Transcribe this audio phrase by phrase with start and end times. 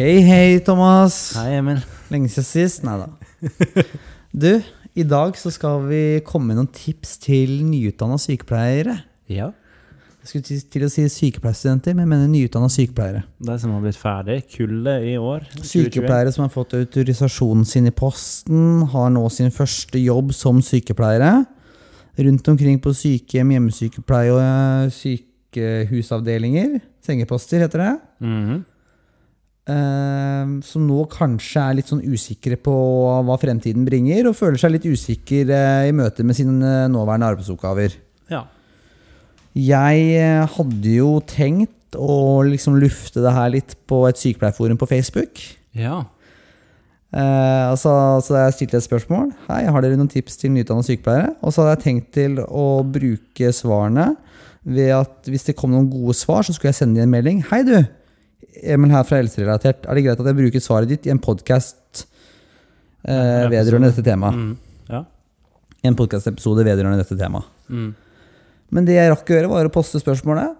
[0.00, 1.34] Hei, hei, Thomas.
[1.36, 1.82] Hei, Emil.
[2.08, 2.84] Lenge siden sist.
[2.86, 3.08] Nei da.
[4.32, 4.46] Du,
[4.96, 8.94] i dag så skal vi komme med noen tips til nyutdanna sykepleiere.
[9.28, 9.50] Ja.
[10.22, 13.22] Jeg skulle til- til å si sykepleierstudenter, men jeg mener nyutdanna sykepleiere.
[13.44, 15.44] De som har blitt ferdig, kullet i år.
[15.58, 15.68] 2021.
[15.92, 21.44] Sykepleiere som har fått autorisasjonen sin i posten, har nå sin første jobb som sykepleiere.
[22.18, 26.80] Rundt omkring på sykehjem, hjemmesykepleie og eh, sykehusavdelinger.
[27.04, 27.94] Sengeposter, heter det.
[28.24, 28.64] Mhm.
[29.70, 32.74] Eh, som nå kanskje er litt sånn usikre på
[33.26, 37.96] hva fremtiden bringer, og føler seg litt usikker eh, i møte med sine nåværende arbeidsoppgaver.
[38.32, 38.44] Ja.
[39.56, 44.90] Jeg eh, hadde jo tenkt å liksom lufte det her litt på et sykepleierforum på
[44.90, 45.42] Facebook.
[45.74, 46.04] Ja.
[47.10, 47.92] Eh, altså,
[48.22, 49.32] så jeg stilte et spørsmål.
[49.48, 51.32] Hei, har dere noen tips til nyutdannede sykepleiere?
[51.42, 54.12] Og så hadde jeg tenkt til å bruke svarene
[54.62, 57.42] ved at hvis det kom noen gode svar, så skulle jeg sende dem en melding.
[57.50, 57.80] Hei, du!
[58.62, 59.86] Emil her fra Helserelatert.
[59.86, 62.04] Er det greit at jeg bruker svaret ditt i en podkast
[63.06, 64.36] eh, vedrørende dette temaet?
[64.36, 64.88] Mm.
[64.90, 65.04] Ja.
[65.86, 67.46] En podkastepisode vedrørende dette temaet.
[67.70, 67.92] Mm.
[68.74, 70.58] Men det jeg rakk å gjøre, var å poste spørsmålet.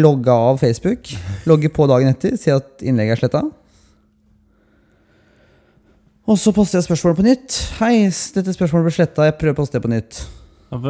[0.00, 1.12] Logge av Facebook.
[1.48, 3.44] Logge på dagen etter, si at innlegget er sletta.
[6.26, 7.56] Og så poster jeg spørsmålet på nytt.
[7.78, 7.94] Hei,
[8.34, 9.28] dette spørsmålet ble sletta.
[9.28, 10.22] Jeg prøver å poste det på nytt.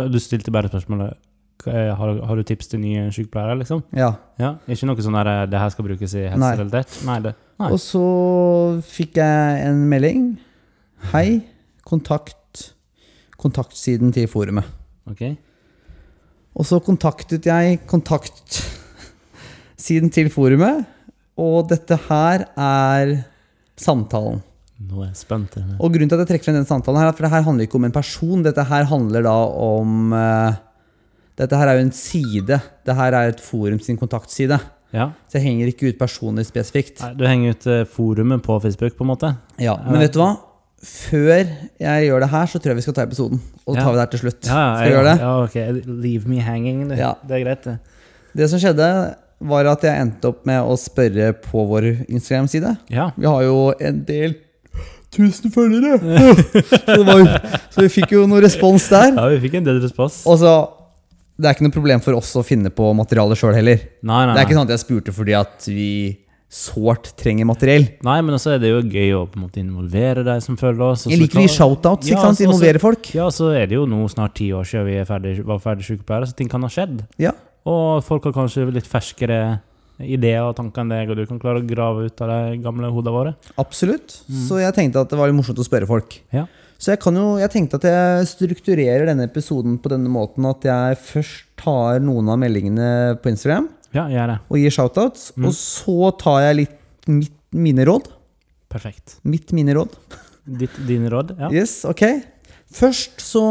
[0.08, 1.18] Du stilte bare spørsmålet
[1.64, 3.82] har, har du tips til nye sykepleiere, liksom?
[3.96, 4.12] Ja.
[4.40, 4.50] Ja.
[4.68, 6.90] Ikke noe sånn der eh, det her skal brukes i helserelatert?
[7.08, 7.18] Nei.
[7.24, 7.32] det.
[7.62, 7.70] Nei.
[7.72, 8.04] Og så
[8.86, 10.20] fikk jeg en melding.
[11.12, 11.28] Hei,
[11.86, 12.34] kontakt
[13.40, 14.64] kontaktsiden til forumet.
[15.10, 15.22] Ok.
[16.56, 20.84] Og så kontaktet jeg kontaktsiden til forumet,
[21.36, 23.24] og dette her er
[23.76, 24.42] samtalen.
[24.76, 25.56] Nå er jeg spent.
[25.80, 27.64] Og grunnen til at jeg trekker frem den samtalen her, er for det her handler
[27.64, 28.44] ikke om en person.
[28.44, 30.52] Dette her handler da om eh,
[31.36, 32.56] Dette her er jo en side.
[32.86, 34.56] Det her er et forum sin kontaktside.
[34.94, 35.10] Ja.
[35.28, 37.02] Så jeg henger ikke ut personer spesifikt.
[37.02, 39.32] Nei, Du henger ut eh, forumet på Facebook, på en måte?
[39.60, 40.30] Ja, Men vet du hva?
[40.86, 41.32] Før
[41.80, 43.40] jeg gjør det her, så tror jeg vi skal ta episoden.
[43.66, 43.82] Og så Ja.
[43.82, 44.40] tar vi det her til slutt.
[44.46, 45.20] Ja, Skal vi gjøre det?
[45.20, 45.86] Ja, ok.
[46.06, 46.88] Leave me hanging.
[46.88, 47.12] Det, Ja.
[47.26, 47.78] det er greit, det.
[48.36, 52.76] Det som skjedde, var at jeg endte opp med å spørre på vår Instagram-side.
[52.88, 53.10] Ja.
[53.18, 54.36] Vi har jo en del
[55.12, 55.98] tusen følgere!
[56.70, 57.26] så, det var,
[57.72, 59.12] så vi fikk jo noe respons der.
[59.16, 60.22] ja, vi fikk en del respons.
[60.26, 60.54] Og så
[61.38, 63.82] Det er ikke noe problem for oss å finne på materiale sjøl heller.
[64.02, 64.60] Nei, nei, Det er ikke nei.
[64.62, 65.90] sånn at jeg spurte fordi at vi
[66.48, 67.88] sårt trenger materiell.
[68.06, 70.80] nei, men også er det jo gøy å på en måte involvere deg som følger
[70.92, 71.04] oss.
[71.06, 72.40] Jeg liker kan- shoutouts, Ja, ikke sant?
[72.46, 73.14] Involvere folk.
[73.14, 75.84] Ja, så er det jo nå snart ti år siden vi er ferdig, var ferdig
[75.84, 77.04] sykepleiere, så ting kan ha skjedd.
[77.18, 77.32] Ja.
[77.66, 79.60] Og folk har kanskje litt ferskere
[80.00, 82.90] ideer og tanker enn deg, og du kan klare å grave ut av de gamle
[82.92, 83.34] hodene våre.
[83.58, 84.20] Absolutt.
[84.30, 86.20] Så jeg tenkte at det var litt morsomt å spørre folk.
[86.32, 86.46] Ja.
[86.78, 90.66] Så jeg, kan jo, jeg tenkte at jeg strukturerer denne episoden på denne måten at
[90.68, 92.88] jeg først tar noen av meldingene
[93.22, 94.38] på Instagram Ja, gjør det.
[94.50, 95.46] og gir shoutouts, Mm.
[95.48, 98.08] og så tar jeg litt mitt, mine råd.
[98.68, 99.16] Perfekt.
[99.24, 99.94] Mitt mine råd.
[100.46, 101.32] Ditt, dine råd?
[101.38, 101.48] Ja.
[101.50, 102.02] Yes, ok.
[102.76, 103.42] Først så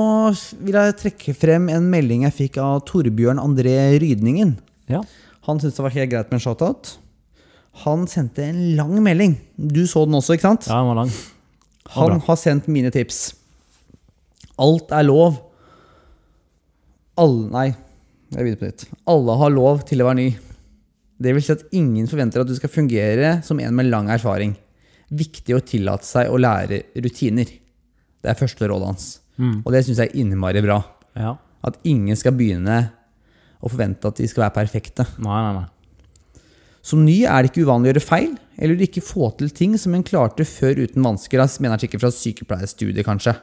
[0.62, 4.58] vil jeg trekke frem en melding jeg fikk av Torbjørn André Rydningen.
[4.92, 5.02] Ja.
[5.48, 6.98] Han syntes det var helt greit med en shoutout.
[7.86, 9.38] Han sendte en lang melding.
[9.58, 10.68] Du så den også, ikke sant?
[10.70, 11.12] ja, den var lang.
[11.94, 13.36] Han har sendt mine tips.
[14.62, 15.38] Alt er lov.
[17.20, 17.68] Alle Nei,
[18.34, 18.86] jeg begynner på nytt.
[19.12, 20.30] Alle har lov til å være ny.
[21.16, 24.56] Det vil si at ingen forventer at du skal fungere som en med lang erfaring.
[25.16, 27.54] Viktig å tillate seg å lære rutiner.
[28.26, 29.08] Det er første rådet hans.
[29.38, 29.62] Mm.
[29.62, 30.82] Og det syns jeg er innmari bra.
[31.16, 31.36] Ja.
[31.66, 32.82] At ingen skal begynne
[33.62, 35.08] å forvente at de skal være perfekte.
[35.24, 35.70] Nei, nei, nei.
[36.86, 39.96] Som ny er det ikke uvanlig å gjøre feil, eller ikke få til ting som
[39.98, 41.42] en klarte før uten vansker.
[41.42, 43.34] Da mener artikkel fra sykepleierstudiet, kanskje.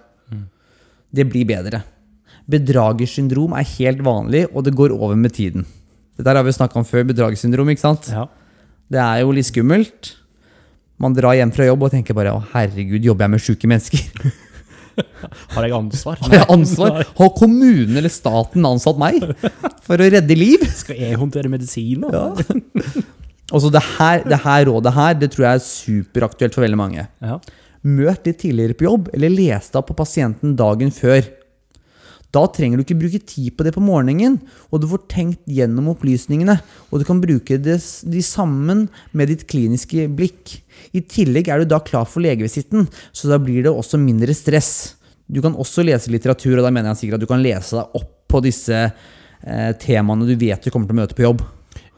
[1.13, 1.83] Det blir bedre.
[2.51, 5.67] Bedragersyndrom er helt vanlig, og det går over med tiden.
[6.17, 8.09] Dette har vi snakka om før, bedragersyndrom, ikke sant?
[8.13, 8.29] Ja.
[8.93, 10.15] Det er jo litt skummelt.
[11.03, 14.33] Man drar hjem fra jobb og tenker bare 'Å, herregud, jobber jeg med sjuke mennesker?'
[15.55, 16.19] Har jeg ansvar?
[16.21, 17.07] Har jeg ansvar?
[17.17, 19.25] Har kommunen eller staten ansatt meg
[19.81, 20.61] for å redde liv?
[20.69, 22.13] Skal jeg håndtere medisiner?
[22.13, 22.37] Ja.
[23.51, 26.79] Og så det her, det her rådet her, det tror jeg er superaktuelt for veldig
[26.79, 27.07] mange.
[27.25, 27.39] Ja.
[27.83, 31.27] Møt litt tidligere på jobb, eller les deg opp på pasienten dagen før.
[32.33, 34.39] Da trenger du ikke bruke tid på det på morgenen,
[34.73, 36.55] og du får tenkt gjennom opplysningene,
[36.89, 37.77] og du kan bruke det,
[38.09, 40.55] de sammen med ditt kliniske blikk.
[40.97, 44.95] I tillegg er du da klar for legevisitten, så da blir det også mindre stress.
[45.29, 48.01] Du kan også lese litteratur, og da mener jeg sikkert at du kan lese deg
[48.01, 51.45] opp på disse eh, temaene du vet du kommer til å møte på jobb.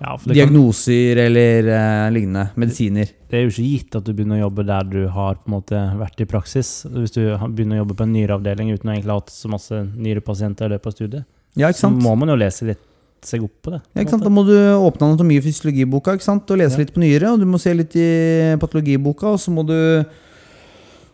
[0.05, 2.51] Ja, det, kan, Diagnoser eller uh, lignende.
[2.61, 3.09] Medisiner.
[3.31, 5.55] det er jo ikke gitt at du begynner å jobbe der du har på en
[5.57, 6.73] måte vært i praksis.
[6.93, 7.23] Hvis du
[7.57, 10.75] begynner å jobbe på en nyreavdeling uten å egentlig ha hatt så masse nyrepasienter i
[10.77, 11.25] løpet av studiet,
[11.57, 12.83] Ja, så må man jo lese litt
[13.25, 13.81] seg opp på det.
[13.95, 14.19] på Ja?
[14.21, 16.79] Da må du åpne anatomi- og fysiologiboka og lese Ja.
[16.85, 17.33] litt på nyere.
[17.33, 20.05] Og du må se litt i patologiboka, og så må du,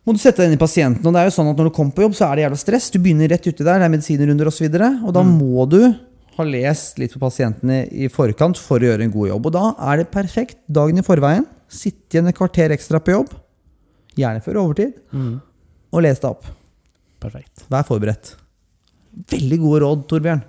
[0.05, 1.07] må du sette deg inn i pasienten.
[1.07, 2.59] Og det er jo sånn at Når du kommer på jobb, så er det jævla
[2.59, 2.91] stress.
[2.91, 4.49] Du begynner rett uti der, det er medisinrunder osv.
[4.49, 5.39] Og, så videre, og da Mm.
[5.39, 5.95] må du
[6.37, 9.47] ha lest litt på pasientene i forkant for å gjøre en god jobb.
[9.47, 11.47] Og da er det perfekt dagen i forveien.
[11.71, 13.35] Sitte igjen et kvarter ekstra på jobb,
[14.19, 15.41] gjerne før overtid, Mm.
[15.93, 16.45] og les deg opp.
[17.21, 17.65] Perfekt.
[17.71, 18.35] Vær forberedt.
[19.31, 20.43] Veldig gode råd, Torbjørn.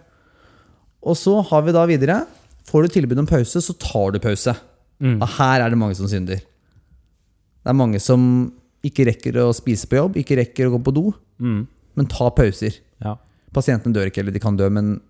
[1.03, 2.27] Og så har vi da videre
[2.71, 4.53] Får du tilbud om pause, så tar du pause.
[5.01, 5.19] Mm.
[5.19, 6.37] Og her er det mange som synder.
[6.37, 8.53] Det er mange som
[8.85, 11.67] ikke rekker å spise på jobb, ikke rekker å gå på do, Mm.
[11.95, 12.77] men ta pauser.
[13.03, 13.15] Ja.
[13.51, 15.01] Pasientene dør ikke, eller de kan dø, men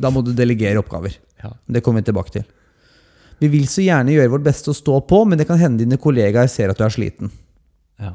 [0.00, 1.16] da må du delegere oppgaver.
[1.42, 1.52] Ja.
[1.66, 2.44] Det kommer vi tilbake til.
[3.42, 5.98] Vi vil så gjerne gjøre vårt beste å stå på, men det kan hende dine
[6.00, 7.32] kollegaer ser at du er sliten.
[8.00, 8.14] ja.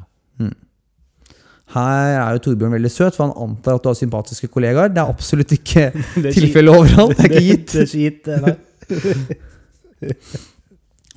[1.72, 4.90] Her er jo Torbjørn veldig søt, for han antar at du har sympatiske kollegaer.
[4.92, 5.86] Det er absolutt ikke
[6.36, 7.16] tilfellet overalt.
[7.16, 7.72] Det er ikke gitt.
[7.72, 8.56] Det er ikke gitt, nei.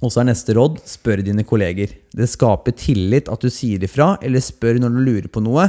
[0.05, 1.95] Og så er neste råd spør dine kolleger.
[2.13, 5.65] Det skaper tillit at du sier ifra, eller spør når du lurer på noe,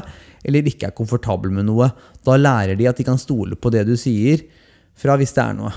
[0.45, 1.87] eller ikke er komfortabel med noe.
[2.25, 4.43] Da lærer de at de kan stole på det du sier
[4.95, 5.71] fra hvis det er noe.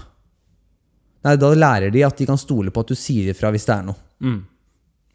[1.26, 3.74] Nei, da lærer de at de kan stole på at du sier ifra hvis det
[3.74, 3.98] er noe.
[4.22, 4.42] Mm.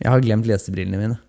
[0.03, 1.19] Jeg har glemt lesebrillene mine.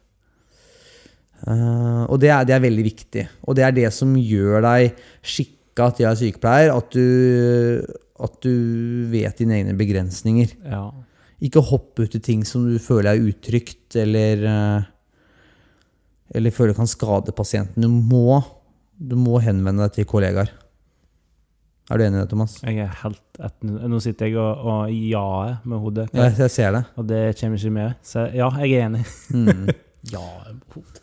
[1.44, 3.26] Uh, og det er, det er veldig viktig.
[3.44, 6.72] Og det er det som gjør deg skikka til å være sykepleier.
[6.74, 7.84] At du,
[8.24, 8.54] at du
[9.12, 10.56] vet dine egne begrensninger.
[10.64, 10.88] Ja.
[11.44, 14.86] Ikke hoppe ut i ting som du føler er utrygt, eller eh,
[16.34, 17.84] Eller føler kan skade pasienten.
[17.84, 18.40] Du må,
[18.96, 20.48] du må henvende deg til kollegaer.
[21.92, 22.54] Er du enig i det, Thomas?
[22.64, 26.72] Jeg er helt et, Nå sitter jeg og, og jaer med hodet, Ja, jeg ser
[26.78, 26.84] det.
[26.96, 27.98] og det kommer ikke med.
[28.08, 29.04] Så ja, jeg er enig.
[29.34, 29.68] Mm.
[30.12, 31.00] Ja, med hodet.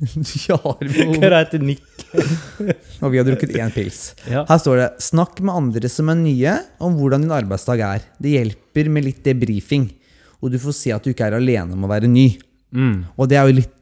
[0.48, 1.82] ja, Hva er heter nikk?
[3.04, 4.14] og vi har drukket én pils.
[4.30, 4.44] Ja.
[4.48, 8.06] Her står det 'Snakk med andre som er nye, om hvordan din arbeidsdag er'.
[8.20, 9.90] Det hjelper med litt debrifing,
[10.42, 12.38] og du får se at du ikke er alene om å være ny.
[12.72, 13.04] Mm.
[13.18, 13.76] Og det er jo litt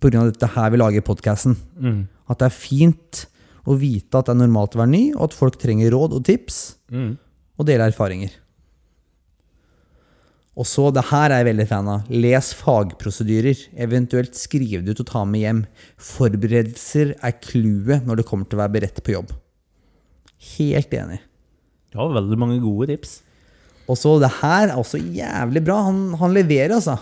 [0.00, 0.30] pga.
[0.30, 1.56] dette her vi lager podkasten.
[1.80, 2.06] Mm.
[2.30, 3.26] At det er fint
[3.66, 6.24] å vite at det er normalt å være ny, og at folk trenger råd og
[6.24, 7.16] tips, Mm.
[7.58, 8.30] og dele erfaringer.
[10.54, 12.10] Og så, det her er jeg veldig fan av.
[12.14, 13.64] Les fagprosedyrer.
[13.86, 15.62] Eventuelt skriv det ut og ta med hjem.
[15.98, 19.32] Forberedelser er clouet når det kommer til å være beredt på jobb.
[20.54, 21.18] Helt enig.
[21.94, 23.18] Ja, veldig mange gode tips.
[23.90, 25.80] Og så, det her er også jævlig bra.
[25.88, 27.00] Han, han leverer, altså.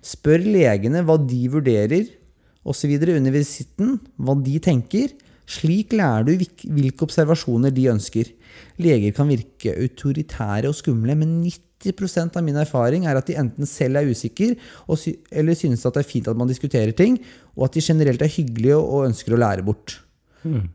[0.00, 2.08] Spør legene hva de vurderer,
[2.64, 2.96] osv.
[2.96, 3.98] under visitten.
[4.16, 5.12] Hva de tenker.
[5.50, 8.28] Slik lærer du hvilke observasjoner de ønsker.
[8.80, 13.66] Leger kan virke autoritære og skumle, men 90% av min erfaring er at de enten
[13.66, 14.54] selv er usikre,
[15.00, 17.18] sy eller synes at det er fint at man diskuterer ting,
[17.56, 19.98] og at de generelt er hyggelige og ønsker å lære bort.
[20.44, 20.68] Mm.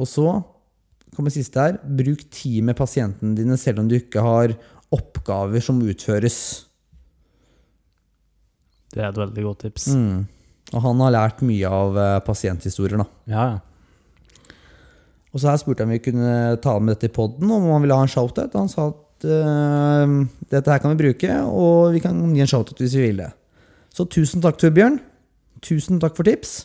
[0.00, 0.26] Og så
[1.14, 1.78] kommer siste her.
[1.84, 4.56] Bruk tid med pasientene dine selv om du ikke har
[4.90, 6.40] oppgaver som utføres.
[8.90, 9.90] Det er et veldig godt tips.
[9.94, 10.24] Mm.
[10.70, 13.08] Og han har lært mye av eh, pasienthistorier, da.
[13.30, 13.58] Ja, ja.
[15.30, 17.84] Og så her spurte han om vi kunne ta med dette i poden, om han
[17.84, 18.54] ville ha en shoutout.
[18.56, 20.14] Han sa at uh,
[20.50, 23.28] dette her kan vi bruke, og vi kan gi en shoutout hvis vi vil det.
[23.94, 24.98] Så tusen takk, Torbjørn.
[25.62, 26.64] Tusen takk for tips.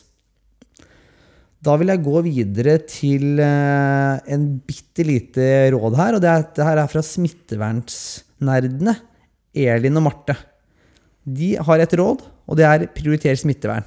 [1.62, 6.48] Da vil jeg gå videre til uh, en bitte lite råd her, og det, er,
[6.58, 8.96] det her er fra smittevernsnerdene.
[9.56, 10.34] Elin og Marte.
[11.22, 13.86] De har et råd, og det er prioriter smittevern.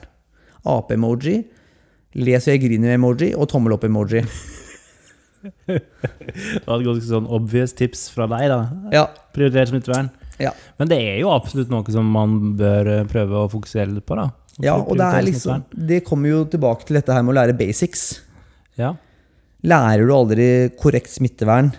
[0.69, 1.41] Ape-emoji,
[2.19, 4.23] les og jeg griner-emoji og tommel opp-emoji.
[5.39, 8.59] Det var et ganske sånn obvious tips fra deg, da.
[8.91, 10.09] Ja, Prioriter smittevern.
[10.39, 10.51] Ja.
[10.79, 14.17] Men det er jo absolutt noe som man bør eh, prøve å fokusere litt på,
[14.19, 14.29] da.
[14.59, 15.63] Ja og det liksom.
[15.71, 18.09] Det kommer jo tilbake til dette her med å lære basics.
[18.79, 18.93] Ja.
[19.63, 20.47] Lærer du aldri
[20.79, 21.71] korrekt smittevern,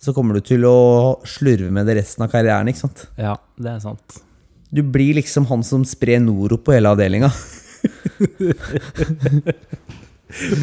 [0.00, 2.68] så kommer du til å slurve med det resten av karrieren.
[2.72, 3.06] ikke sant?
[3.20, 4.22] ja, det er sant.
[4.72, 7.28] Du blir liksom han som sprer Noro på hele avdelinga.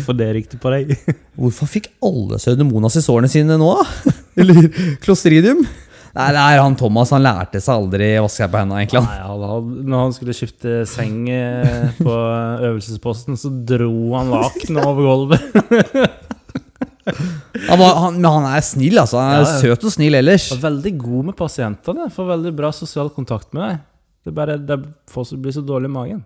[0.05, 0.95] For det riktig på deg.
[1.37, 3.85] Hvorfor fikk alle pseudomonas i sårene sine nå, da?
[4.41, 4.65] Eller
[5.03, 5.59] clostridium?
[6.09, 7.11] Nei, det er han Thomas.
[7.13, 9.03] Han lærte seg aldri å vaske seg på hendene, egentlig.
[9.05, 12.15] Nei, han, hadde- når han skulle skifte seng eh, på
[12.71, 15.43] øvelsesposten, så dro han lakenet over gulvet.
[17.69, 19.17] Han, var, han, men han er snill, altså.
[19.21, 20.49] Han er Ja, søt og snill ellers.
[20.55, 22.09] Var veldig god med pasientene.
[22.13, 23.75] Får veldig bra sosial kontakt med deg.
[24.25, 24.77] Det bare det
[25.13, 26.25] får så- blir så dårlig i magen.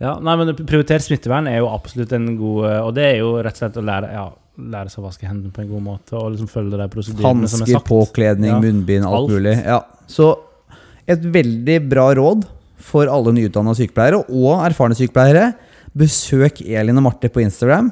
[0.00, 3.34] Ja, nei, men Prioritert smittevern er jo absolutt en god eh, Og det er jo
[3.44, 4.22] rett og slett å lære, ja,
[4.72, 7.60] lære seg å vaske hendene på en god måte og liksom følge de prosedyrene som
[7.60, 7.88] er Hansker, sagt.
[7.90, 8.60] påkledning, Ja.
[8.64, 9.34] munnbind, alt, Alt.
[9.34, 9.56] mulig.
[9.64, 9.82] Ja.
[10.08, 10.30] Så
[11.10, 12.46] et veldig bra råd
[12.80, 15.50] for alle nyutdanna sykepleiere og erfarne sykepleiere.
[15.96, 17.90] Besøk Elin og Marte på Instagram.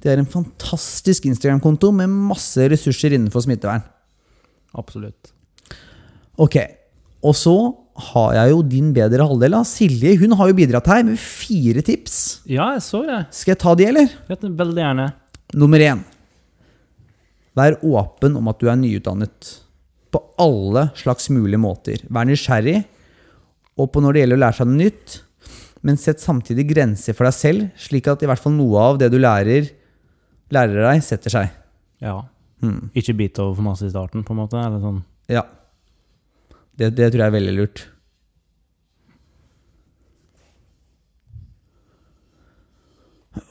[0.00, 3.82] Det er en fantastisk Instagram-konto med masse ressurser innenfor smittevern.
[4.80, 5.32] Absolutt.
[6.40, 6.56] Ok,
[7.26, 7.56] og så
[8.10, 9.56] har jeg jo din bedre halvdel.
[9.56, 9.62] da.
[9.66, 12.42] Silje hun har jo bidratt her med fire tips.
[12.48, 13.20] Ja, jeg så det.
[13.36, 14.14] Skal jeg ta de, eller?
[14.30, 15.08] Veldig gjerne.
[15.60, 16.04] Nummer én.
[17.58, 19.54] Vær åpen om at du er nyutdannet.
[20.10, 22.02] På alle slags mulige måter.
[22.10, 22.80] Vær nysgjerrig,
[23.78, 25.20] og på når det gjelder å lære seg noe nytt.
[25.86, 29.08] Men sett samtidig grenser for deg selv, slik at i hvert fall noe av det
[29.12, 29.70] du lærer,
[30.52, 31.54] lærer deg, setter seg.
[32.04, 32.18] Ja.
[32.60, 32.90] Hmm.
[32.96, 34.60] Ikke bite over for masse i starten, på en måte.
[34.60, 35.00] Eller sånn.
[35.32, 35.46] Ja.
[36.80, 37.82] Det, det tror jeg er veldig lurt.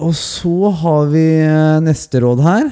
[0.02, 2.72] Og så har vi eh, neste råd her.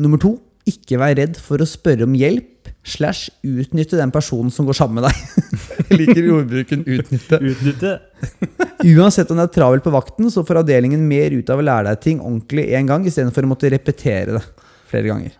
[0.00, 0.36] Nummer to.
[0.68, 5.00] Ikke vær redd for å spørre om hjelp slash utnytte den personen som går sammen
[5.00, 5.48] med deg.
[5.90, 7.40] Jeg liker ordbruken 'utnytte'.
[7.40, 7.94] Utnytte.
[8.92, 11.90] Uansett om det er travelt på vakten, så får avdelingen mer ut av å lære
[11.90, 14.44] deg ting ordentlig én gang, istedenfor å måtte repetere det
[14.92, 15.36] flere ganger.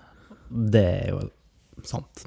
[0.48, 1.24] Det er jo
[1.86, 2.26] sant.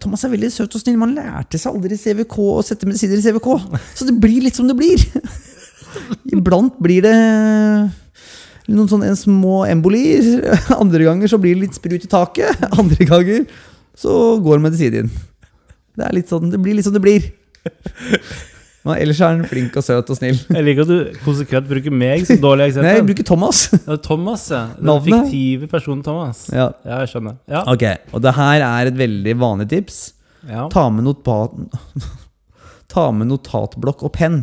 [0.00, 0.96] Thomas er veldig søt og snill.
[1.00, 3.50] Man lærte seg aldri CVK å sette medisiner i CVK.
[3.98, 5.02] Så det blir litt som det blir.
[6.36, 7.14] Iblant blir det
[8.64, 10.56] noen sånne små embolier.
[10.78, 12.64] Andre ganger så blir det litt sprut i taket.
[12.72, 13.44] Andre ganger
[13.98, 15.12] så går medisinen inn.
[15.94, 17.28] Det, sånn, det blir litt som det blir.
[18.84, 20.36] Men ellers er han flink og søt og snill.
[20.52, 22.88] Jeg liker at du konsekvent bruker meg som dårlig eksempel.
[22.90, 23.62] Nei, jeg bruker Thomas.
[23.86, 24.62] Ja, Thomas, ja.
[24.76, 25.22] Den Navnet?
[25.30, 26.42] fiktive personen Thomas.
[26.52, 26.66] Ja.
[26.84, 27.38] Ja, jeg skjønner.
[27.48, 27.62] Ja.
[27.72, 30.02] Ok, og det her er et veldig vanlig tips.
[30.50, 30.66] ja.
[30.72, 31.08] Ta med,
[32.92, 34.42] ta med notatblokk og penn.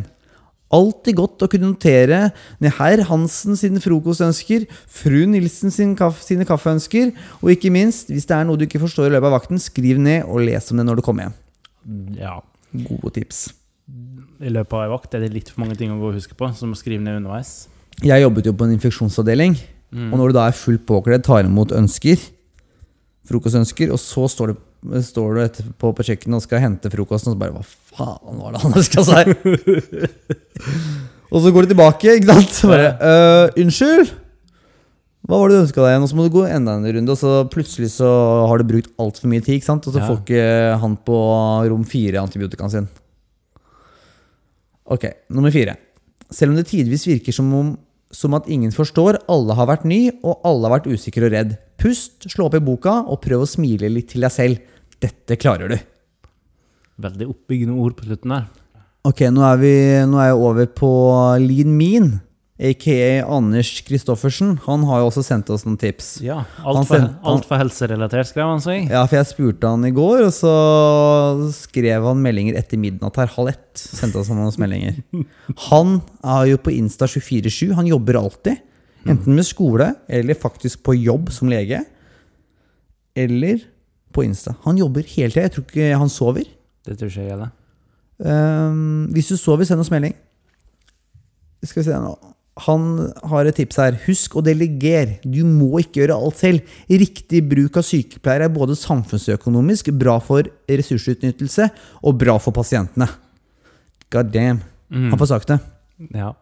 [0.72, 2.18] Alltid godt å kunne notere
[2.64, 7.10] ned herr Hansen sine frokostønsker, fru Nilsen sin kaff, sine kaffeønsker,
[7.44, 10.00] og ikke minst, hvis det er noe du ikke forstår i løpet av vakten, skriv
[10.00, 11.36] ned og les om det når du kommer hjem.
[12.18, 12.38] ja.
[12.72, 13.50] Gode tips.
[14.42, 16.34] I løpet av ei vakt er det litt for mange ting å gå og huske
[16.38, 17.68] på, som å skrive ned underveis.
[18.02, 19.56] Jeg jobbet jo på en infeksjonsavdeling,
[19.92, 20.08] Mm.
[20.12, 22.16] og når du da er fullt påkledd, tar imot ønsker,
[23.28, 24.62] frokostønsker, og så står du,
[25.04, 28.52] står du etterpå på kjøkkenet og skal hente frokosten, og så bare Hva faen var
[28.56, 29.36] det han ønska seg?
[31.32, 32.56] og så går du tilbake, ikke sant?
[32.56, 34.10] Så bare «Øh, Unnskyld?
[35.28, 36.00] Hva var det du ønska deg?
[36.02, 38.08] Og så må du gå enda en runde, og så plutselig så
[38.50, 39.86] har du brukt altfor mye tid, ikke sant?
[39.86, 40.08] Og så Ja.
[40.08, 41.20] får ikke han på
[41.70, 42.88] rom fire antibiotikaen sin.
[44.92, 45.78] Ok, nummer fire.
[46.32, 47.72] Selv om det tidvis virker som, om,
[48.12, 51.54] som at ingen forstår, alle har vært ny, og alle har vært usikre og redd.
[51.80, 54.74] Pust, slå opp i boka, og prøv å smile litt til deg selv.
[55.02, 55.78] Dette klarer du.
[57.02, 58.50] Veldig oppbyggende ord på slutten der.
[59.08, 59.74] Ok, nå er, vi,
[60.06, 60.90] nå er jeg over på
[61.42, 62.12] Lean Mean,
[62.60, 64.56] aka Anders Kristoffersen.
[64.66, 66.20] Han har jo også sendt oss noen tips.
[66.22, 68.90] Ja, Han alt for, send- alt for helserelatert, skrev han seg.
[68.92, 70.52] Ja, for jeg spurte han i går, og så
[71.56, 73.72] skrev han meldinger etter midnatt her, halv ett.
[73.80, 75.00] Sendte oss noen meldinger.
[75.70, 77.72] Han er jo på Insta 24-7.
[77.78, 78.60] Han jobber alltid.
[79.08, 81.80] Enten med skole, eller faktisk på jobb som lege.
[83.18, 83.64] Eller
[84.14, 84.54] på Insta.
[84.66, 85.48] Han jobber hele tida.
[85.48, 86.44] Jeg tror ikke han sover.
[86.86, 87.50] Det tror ikke jeg heller.
[88.22, 90.14] Um, hvis du sover, send oss melding.
[91.64, 92.12] Skal vi se nå.
[92.60, 93.96] Han har et tips her.
[94.04, 95.16] Husk å delegere.
[95.24, 96.74] Du må ikke gjøre alt selv.
[96.90, 101.70] Riktig bruk av sykepleiere er både samfunnsøkonomisk, bra for ressursutnyttelse
[102.02, 103.08] og bra for pasientene.
[104.12, 104.60] God damn.
[104.92, 105.08] Mm.
[105.14, 105.58] Han får sagt det.
[106.12, 106.34] Ja.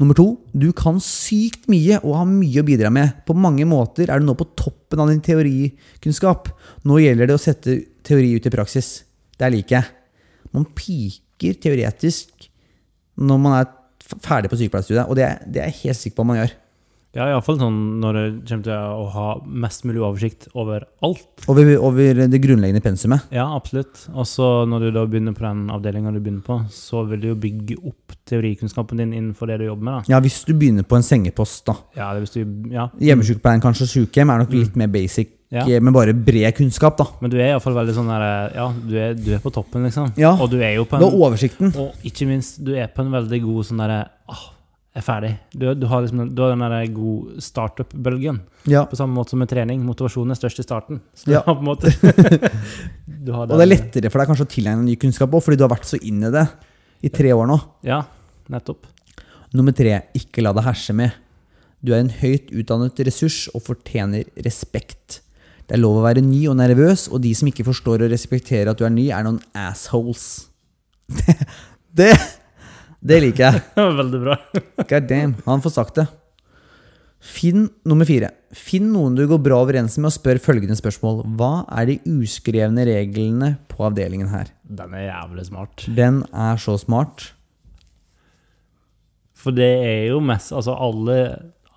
[0.00, 0.26] Nummer to.
[0.56, 3.20] Du kan sykt mye og har mye å bidra med.
[3.28, 6.48] På mange måter er du nå på toppen av din teorikunnskap.
[6.88, 8.90] Nå gjelder det å sette teori ut i praksis.
[9.36, 9.92] Det liker jeg.
[10.56, 12.48] Man piker teoretisk
[13.20, 13.72] når man er
[14.24, 16.54] ferdig på sykepleierstudiet, og det det er jeg helt sikker på man gjør.
[17.16, 19.26] Ja, iallfall sånn når det kommer til å ha
[19.64, 21.24] mest mulig oversikt over alt.
[21.48, 23.24] Over, over det grunnleggende pensumet.
[23.34, 24.04] Ja, absolutt.
[24.14, 27.28] Og så når du da begynner på den avdelinga du begynner på, så vil du
[27.32, 29.94] jo bygge opp teorikunnskapen din innenfor det du jobber med.
[30.06, 30.16] da.
[30.16, 31.76] Ja, hvis du begynner på en sengepost, da.
[31.96, 32.42] Ja, det hvis du,
[32.74, 32.88] ja.
[33.00, 35.62] Hjemmesykepleien, kanskje sykehjem, er nok litt mer basic, Ja.
[35.62, 37.04] eh, med bare bred kunnskap, da.
[37.22, 40.10] Men du er iallfall veldig sånn der Ja, du er, du er på toppen, liksom.
[40.18, 40.32] Ja.
[40.34, 41.70] Og du er jo på Du har oversikten.
[41.78, 44.42] Og ikke minst, du er på en veldig god sånn derre ah,
[44.96, 45.32] er ferdig.
[45.52, 48.40] Du, du har liksom du har den der god startup-bølgen.
[48.70, 48.86] Ja.
[48.88, 49.82] På samme måte som med trening.
[49.84, 51.02] Motivasjonen er størst i starten.
[51.28, 51.42] Ja.
[51.60, 51.92] måte
[53.26, 55.60] du har Og det er lettere for deg kanskje å tilegne ny kunnskap òg, fordi
[55.60, 56.46] du har vært så inn i det
[57.04, 57.58] i tre år nå.
[57.86, 58.02] Ja,
[58.52, 58.88] nettopp.
[59.56, 61.14] Nummer tre, ikke la deg herse med.
[61.84, 65.20] Du er en høyt utdannet ressurs og fortjener respekt.
[65.66, 68.70] Det er lov å være ny og nervøs, og de som ikke forstår og respekterer
[68.70, 70.46] at du er ny, er noen assholes.
[71.96, 72.14] Det, det,
[73.06, 73.64] det liker jeg.
[74.00, 74.38] Veldig bra.
[74.90, 76.06] God damn, han får sagt det.
[77.26, 78.30] Finn nummer fire.
[78.54, 81.24] Finn noen du går bra overens med, og spør følgende spørsmål.
[81.38, 84.52] Hva er de uskrevne reglene på avdelingen her?
[84.62, 85.86] Den er jævlig smart.
[85.96, 87.30] Den er så smart.
[89.36, 91.16] For det er jo mest Altså alle,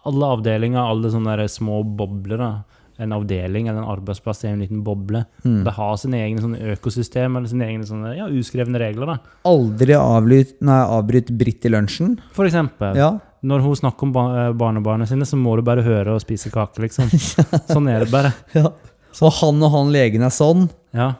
[0.07, 2.51] alle avdelinger, alle sånne små bobler, da.
[2.99, 5.21] En avdeling eller en arbeidsplass er en liten boble.
[5.45, 5.63] Mm.
[5.63, 9.05] Det har sine egne sånne økosystem eller sine egne sånne, ja, uskrevne regler.
[9.13, 9.17] da.
[9.47, 12.17] Aldri avlyt, nei, avbryt Britt i lunsjen.
[12.35, 13.13] For eksempel, Ja.
[13.41, 16.51] når hun snakker om ba eh, barnebarna sine, så må du bare høre og spise
[16.51, 17.07] kake, liksom.
[17.73, 18.33] Sånn er det bare.
[18.53, 18.67] ja.
[19.15, 20.67] Så han og han legen er sånn.
[20.93, 21.13] Ja.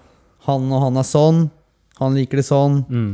[0.45, 1.49] Han og han er sånn.
[1.99, 2.83] Han liker det sånn.
[2.89, 3.09] Mm.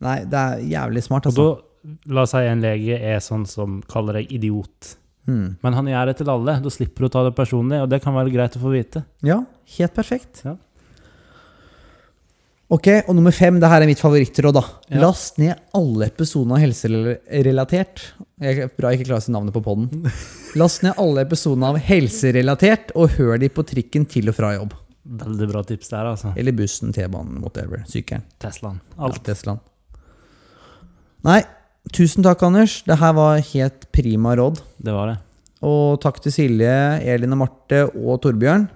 [0.00, 1.46] Nei, det er jævlig smart, Og altså.
[1.86, 4.96] da, la oss si en lege er sånn som kaller deg idiot.
[5.26, 5.56] Mm.
[5.62, 6.58] Men han gjør det til alle.
[6.62, 9.02] Da slipper du å ta det personlig, og det kan være greit å få vite.
[9.26, 9.40] Ja,
[9.78, 10.44] helt perfekt.
[10.46, 10.54] Ja.
[12.66, 14.56] Ok, og nummer fem, det her er mitt favorittråd.
[14.56, 14.62] da.
[14.90, 15.02] Ja.
[15.04, 18.02] Last ned alle episodene av Helserelatert.
[18.42, 20.08] Jeg, bra jeg ikke klarer å si navnet på podden.
[20.60, 24.74] Last ned alle episodene av Helserelatert, og hør de på trikken til og fra jobb.
[25.06, 26.32] Veldig bra tips der, altså.
[26.34, 27.84] Eller bussen, T-banen, whatever.
[27.86, 28.26] Sykkelen.
[28.42, 28.80] Teslaen.
[28.98, 29.62] Alt Ja, Teslaen.
[31.26, 31.40] Nei,
[31.94, 32.80] tusen takk, Anders.
[32.86, 34.60] Det her var helt prima råd.
[34.82, 35.16] Det var det.
[35.66, 36.74] Og takk til Silje,
[37.06, 38.66] Elin og Marte og Torbjørn.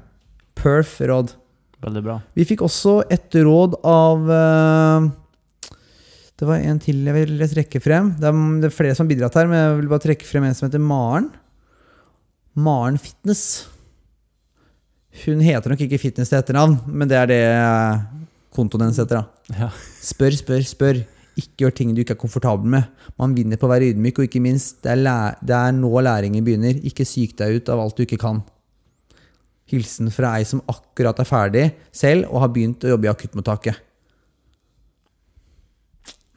[0.59, 1.35] Perf råd.
[1.81, 2.19] Veldig bra.
[2.37, 5.07] Vi fikk også et råd av eh,
[6.41, 8.15] Det var en til jeg vil trekke frem.
[8.21, 10.49] Det er, det er flere som har bidratt her, men jeg vil bare trekke frem
[10.49, 11.31] en som heter Maren.
[12.57, 13.45] Maren Fitness.
[15.25, 17.41] Hun heter nok ikke Fitness til etternavn, men det er det
[18.55, 19.23] kontoen hennes heter.
[19.23, 19.57] da.
[19.67, 19.71] Ja.
[20.05, 21.01] Spør, spør, spør.
[21.39, 22.89] Ikke gjør ting du ikke er komfortabel med.
[23.21, 26.47] Man vinner på å være ydmyk, og ikke minst, det er, det er nå læringen
[26.47, 26.81] begynner.
[26.87, 28.43] Ikke syk deg ut av alt du ikke kan.
[29.71, 33.87] Hilsen fra ei som akkurat er ferdig selv og har begynt å jobbe i akuttmottaket.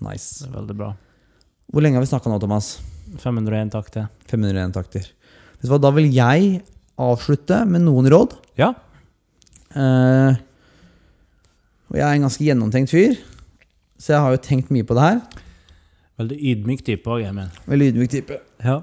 [0.03, 0.45] Nice.
[0.51, 0.91] veldig bra.
[1.71, 2.75] Hvor lenge har vi snakka nå, Thomas?
[3.23, 4.07] 501 takter.
[4.29, 5.09] 501 takter.
[5.63, 6.57] Da vil jeg
[6.99, 8.35] avslutte med noen råd.
[8.59, 8.73] Ja.
[9.73, 10.35] Uh,
[11.89, 13.15] og jeg er en ganske gjennomtenkt fyr,
[14.03, 15.19] så jeg har jo tenkt mye på det her.
[16.19, 17.47] Veldig ydmyk type òg, Emil.
[17.71, 18.39] Veldig ydmyk type.
[18.63, 18.81] Ja.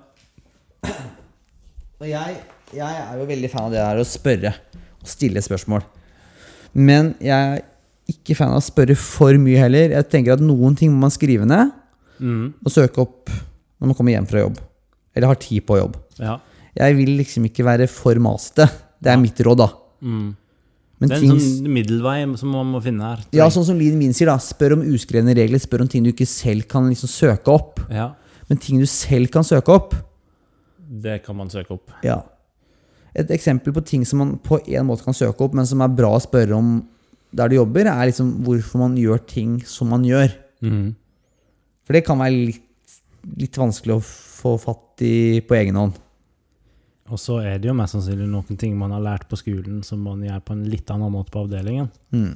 [2.01, 2.39] Og jeg,
[2.73, 4.55] jeg er jo veldig fan av det her å spørre
[5.01, 5.85] og stille spørsmål.
[6.77, 7.63] Men jeg er
[8.11, 9.93] ikke fan av å spørre for mye heller.
[9.99, 11.77] Jeg tenker at noen ting må man skrive ned
[12.21, 12.51] Mm.
[12.61, 13.31] og søke opp
[13.81, 14.59] når man kommer hjem fra jobb.
[15.17, 15.95] Eller har tid på jobb.
[16.21, 16.35] ja.
[16.77, 18.67] Jeg vil liksom ikke være for masete.
[19.03, 19.67] Det er mitt råd, da.
[20.05, 20.29] Mm.
[21.01, 23.23] Men Det er ting, en sånn middelvei som man må finne her.
[23.33, 24.37] ja, sånn som Lien min sier, da.
[24.37, 25.59] Spør om uskrevne regler.
[25.59, 27.81] Spør om ting du ikke selv kan liksom søke opp.
[27.91, 28.15] ja.
[28.51, 29.95] Men ting du selv kan søke opp,
[31.03, 31.93] Det kan man søke opp.
[32.03, 32.17] Ja.
[33.15, 35.89] Et eksempel på ting som man på en måte kan søke opp, men som er
[35.89, 36.85] bra å spørre om
[37.33, 40.35] der du jobber, er liksom hvorfor man gjør ting som man gjør.
[40.63, 40.97] Mm.
[41.87, 42.67] For det kan være litt,
[43.39, 45.95] litt vanskelig å få fatt i på egen hånd.
[47.11, 50.03] Og så er det jo mest sannsynlig noen ting man har lært på skolen som
[50.07, 51.91] man gjør på en litt annen måte på avdelingen.
[52.15, 52.35] Mm.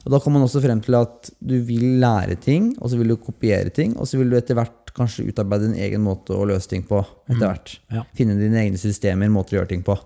[0.00, 3.12] Og Da kommer man også frem til at du vil lære ting, og så vil
[3.12, 6.46] du kopiere ting, og så vil du etter hvert kanskje utarbeide en egen måte å
[6.48, 7.02] løse ting på.
[7.28, 7.74] etter hvert.
[7.92, 8.06] Ja.
[8.16, 9.98] Finne dine egne systemer, måter å gjøre ting på.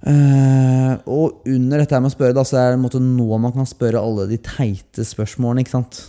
[0.00, 3.52] Uh, og under dette med å spørre, da, så er det en måte nå man
[3.52, 5.60] kan spørre alle de teite spørsmålene.
[5.60, 6.00] ikke sant?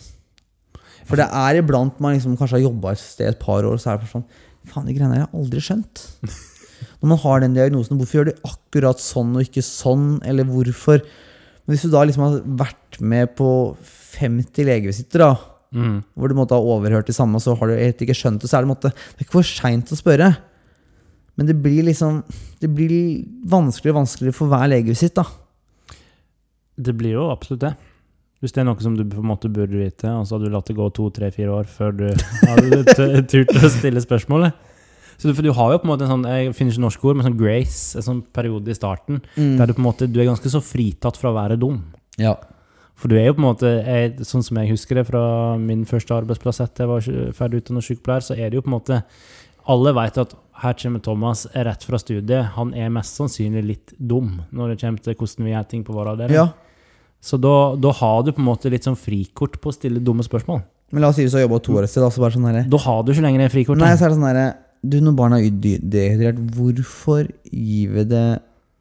[1.09, 3.91] For det er iblant man liksom kanskje har jobba et sted et par år, så
[3.91, 4.23] er det sånn
[4.69, 6.03] Faen, de greiene der har jeg aldri skjønt.
[7.01, 10.19] Når man har den diagnosen, hvorfor gjør de akkurat sånn og ikke sånn?
[10.27, 11.01] Eller hvorfor?
[11.65, 13.49] Men hvis du da liksom har vært med på
[14.17, 15.31] 50 legevisitter, da,
[15.71, 16.01] Mm.
[16.19, 18.49] hvor du måtte ha overhørt det samme, og så har du helt ikke skjønt det,
[18.51, 20.27] så er det, måtte, det er ikke for seint å spørre.
[21.37, 22.23] Men det blir liksom
[22.59, 25.23] Det blir vanskeligere og vanskeligere for hver legevisitt, da.
[26.77, 27.71] Det blir jo absolutt det.
[28.41, 30.55] Hvis det er noe som du på en måte burde vite, og så hadde du
[30.55, 32.07] latt det gå to, tre, fire år før du
[32.49, 34.67] hadde turt å stille spørsmålet.
[35.21, 37.05] Så du, for du har jo på en måte en sånn Jeg finner ikke norske
[37.05, 40.17] ord, men sånn grace, en sånn periode i starten, der du på en måte Du
[40.17, 41.77] er ganske så fritatt fra å være dum.
[42.17, 42.33] Ja.
[42.97, 45.21] For du er jo på en måte jeg, Sånn som jeg husker det fra
[45.61, 48.77] min første arbeidsplass etter jeg var ferdig utdannet sykepleier, så er det jo på en
[48.79, 48.99] måte
[49.69, 52.51] Alle vet at her kommer Thomas rett fra studiet.
[52.57, 55.95] Han er mest sannsynlig litt dum når det kommer til hvordan vi gjør ting på
[55.95, 56.37] vår avdeling.
[56.41, 56.49] ja.
[57.21, 60.23] Så da, da har du på en måte litt sånn frikort på å stille dumme
[60.25, 60.63] spørsmål.
[60.91, 62.47] Men la oss si hvis du har jobba to år et sted, da, bare sånn
[62.49, 63.83] herre Da har du ikke lenger det frikortet.
[63.85, 64.47] Nei, så er det sånn herre
[64.83, 65.51] Du, når barna er
[65.93, 68.23] dehydrert, hvorfor gir vi det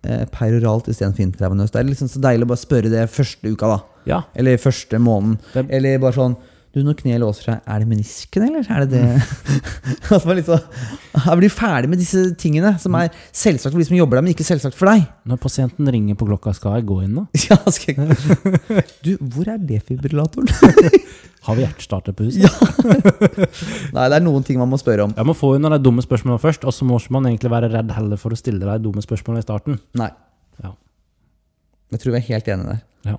[0.09, 1.75] eh, peroralt istedenfor intravenøst?
[1.77, 3.79] Det er liksom så deilig å bare spørre det første uka, da.
[4.09, 5.37] Ja, Eller første måneden.
[5.53, 6.37] Det- Eller bare sånn
[6.71, 9.07] Du, når kneet låser seg, er det menisken, eller er det det
[10.15, 10.61] At man liksom
[11.41, 14.47] blir ferdig med disse tingene, som er selvsagt for de som jobber der, men ikke
[14.47, 15.03] selvsagt for deg.
[15.27, 17.27] når pasienten ringer på klokka, skal jeg gå inn da?
[17.49, 18.87] Ja, skal jeg...
[19.05, 20.47] Du, hvor er defibrillatoren?
[21.49, 22.47] Har vi hjertestarter på huset?
[22.47, 22.51] Ja.
[23.97, 25.15] Nei, det er noen ting man må spørre om.
[25.17, 27.91] Jeg må få unna de dumme spørsmålene først, og så må man egentlig være redd
[27.97, 29.81] heller for å stille deg dumme spørsmålene i starten.
[29.99, 30.13] Nei.
[30.63, 30.77] Ja.
[31.97, 32.83] Jeg tror vi er helt enige der.
[33.11, 33.17] Ja.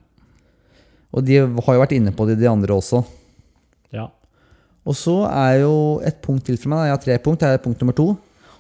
[1.12, 3.02] Og de har jo vært inne på det, de andre også.
[3.96, 4.08] Ja.
[4.88, 5.76] Og så er jo
[6.06, 6.88] et punkt til for meg.
[6.88, 7.44] Jeg har tre punkt.
[7.44, 8.08] Det er punkt nummer to.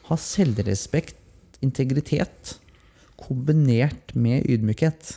[0.10, 1.18] Ha selvrespekt,
[1.66, 2.56] integritet,
[3.20, 5.16] kombinert med ydmykhet.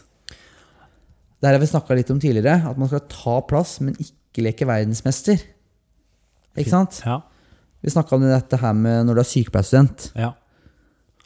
[1.40, 2.62] Det har vi snakka litt om tidligere.
[2.70, 5.42] At man skal ta plass, men ikke leke verdensmester.
[6.55, 7.03] Ikke sant?
[7.05, 7.20] Ja.
[7.85, 10.09] Vi snakka om dette her med når du er sykepleierstudent.
[10.16, 10.33] Ja.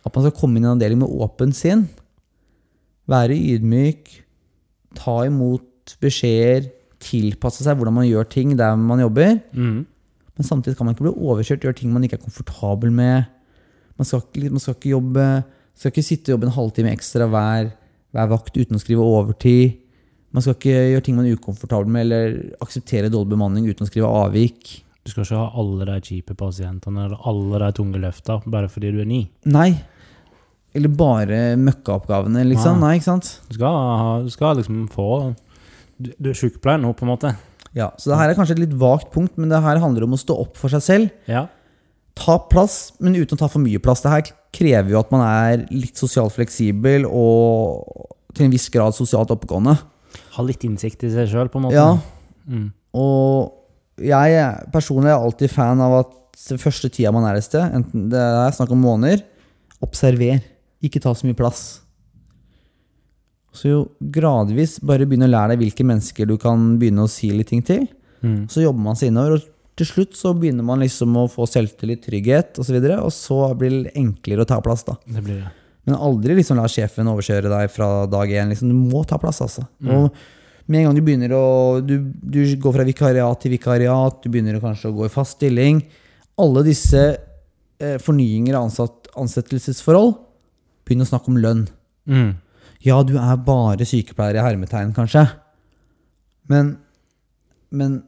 [0.03, 1.87] At man skal komme inn i en avdeling med åpen sinn.
[3.09, 4.11] Være ydmyk.
[4.99, 6.73] Ta imot beskjeder.
[7.03, 9.39] Tilpasse seg hvordan man gjør ting der man jobber.
[9.53, 9.85] Mm.
[10.39, 13.29] Men samtidig kan man ikke bli overkjørt, gjøre ting man ikke er komfortabel med.
[13.99, 15.29] Man skal ikke, man skal ikke jobbe
[15.79, 17.71] skal ikke sitte og jobbe en halvtime ekstra hver,
[18.15, 19.79] hver vakt uten å skrive overtid.
[20.35, 23.91] Man skal ikke gjøre ting man er ukomfortabel med, eller akseptere dårlig bemanning uten å
[23.91, 24.73] skrive avvik.
[25.07, 28.91] Du skal ikke ha alle de kjipe pasientene eller alle de tunge løfta bare fordi
[28.93, 29.23] du er ny.
[29.49, 29.71] Nei.
[30.77, 32.83] Eller bare møkkaoppgavene, liksom.
[32.83, 32.91] Nei.
[32.91, 33.31] Nei, ikke sant?
[33.49, 35.09] Du skal, du skal liksom få
[35.99, 37.33] Du, du er sykepleier nå, på en måte.
[37.75, 40.15] Ja, Så det her er kanskje et litt vagt punkt, men det her handler om
[40.17, 41.11] å stå opp for seg selv.
[41.29, 41.47] Ja.
[42.19, 44.01] Ta plass, men uten å ta for mye plass.
[44.03, 44.23] Det her
[44.55, 49.77] krever jo at man er litt sosialt fleksibel og til en viss grad sosialt oppegående.
[50.39, 51.75] Ha litt innsikt i seg sjøl, på en måte.
[51.79, 51.99] Ja,
[52.49, 52.73] Mm.
[52.95, 53.53] og
[54.01, 56.15] jeg er- personlig er alltid fan av at
[56.49, 59.23] den første tida man er et sted, enten det er snakk om måneder,
[59.83, 60.41] observer.
[60.83, 61.81] Ikke ta så mye plass.
[63.59, 67.33] Så jo gradvis bare begynne å lære deg hvilke mennesker du kan begynne å si
[67.35, 67.87] litt ting til.
[68.23, 68.47] Mm.
[68.51, 72.03] Så jobber man seg innover, og til slutt så begynner man liksom å få selvtillit,
[72.07, 72.63] trygghet osv.
[72.63, 74.85] Og, så videre, og så blir det enklere å ta plass.
[74.87, 74.97] da.
[75.07, 75.53] Det blir det.
[75.89, 78.51] Men aldri liksom la sjefen overkjøre deg fra dag én.
[78.53, 78.73] Liksom.
[78.73, 79.65] Du må ta plass, altså.
[79.81, 79.93] Mm.
[79.95, 81.45] Og med en gang du begynner å
[81.81, 85.81] du, du går fra vikariat til vikariat, du begynner kanskje å gå i fast stilling
[86.45, 87.05] Alle disse
[87.81, 90.13] eh, fornyinger av ansatt, ansettelsesforhold,
[90.85, 91.65] begynn å snakke om lønn.
[92.05, 92.35] Mm.
[92.85, 95.25] Ja, du er bare sykepleier i hermetegn, kanskje.
[96.51, 96.77] Men,
[97.75, 98.01] men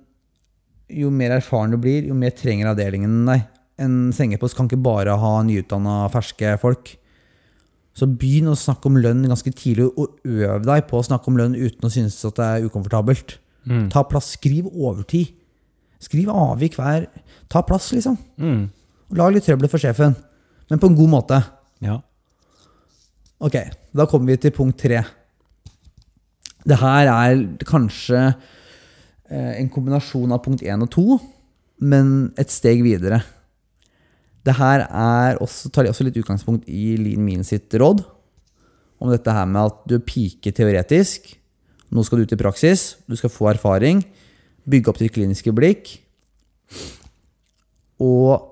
[0.90, 3.46] jo mer erfaren du blir, jo mer trenger avdelingen deg.
[3.80, 6.94] En sengepost kan ikke bare ha nyutdanna, ferske folk.
[7.96, 11.38] Så begynn å snakke om lønn ganske tidlig, og øv deg på å snakke om
[11.40, 13.38] lønn uten å synes at det er ukomfortabelt.
[13.66, 13.88] Mm.
[13.92, 15.34] Ta plass, skriv overtid.
[16.00, 17.10] Skriv avvik hver
[17.50, 18.14] Ta plass, liksom.
[18.38, 18.68] Mm.
[19.18, 20.14] Lag litt trøbbel for sjefen,
[20.70, 21.40] men på en god måte.
[21.82, 21.96] Ja.
[23.42, 23.56] Ok,
[23.96, 25.02] da kommer vi til punkt tre.
[26.66, 31.18] Det her er kanskje eh, en kombinasjon av punkt én og to,
[31.80, 33.22] men et steg videre.
[34.44, 38.04] Det her er også, tar også litt utgangspunkt i Lean Mean sitt råd.
[39.00, 41.32] Om dette her med at du piker teoretisk.
[41.90, 42.94] Nå skal du ut i praksis.
[43.08, 44.02] Du skal få erfaring.
[44.68, 45.96] Bygge opp ditt kliniske blikk.
[48.00, 48.46] Og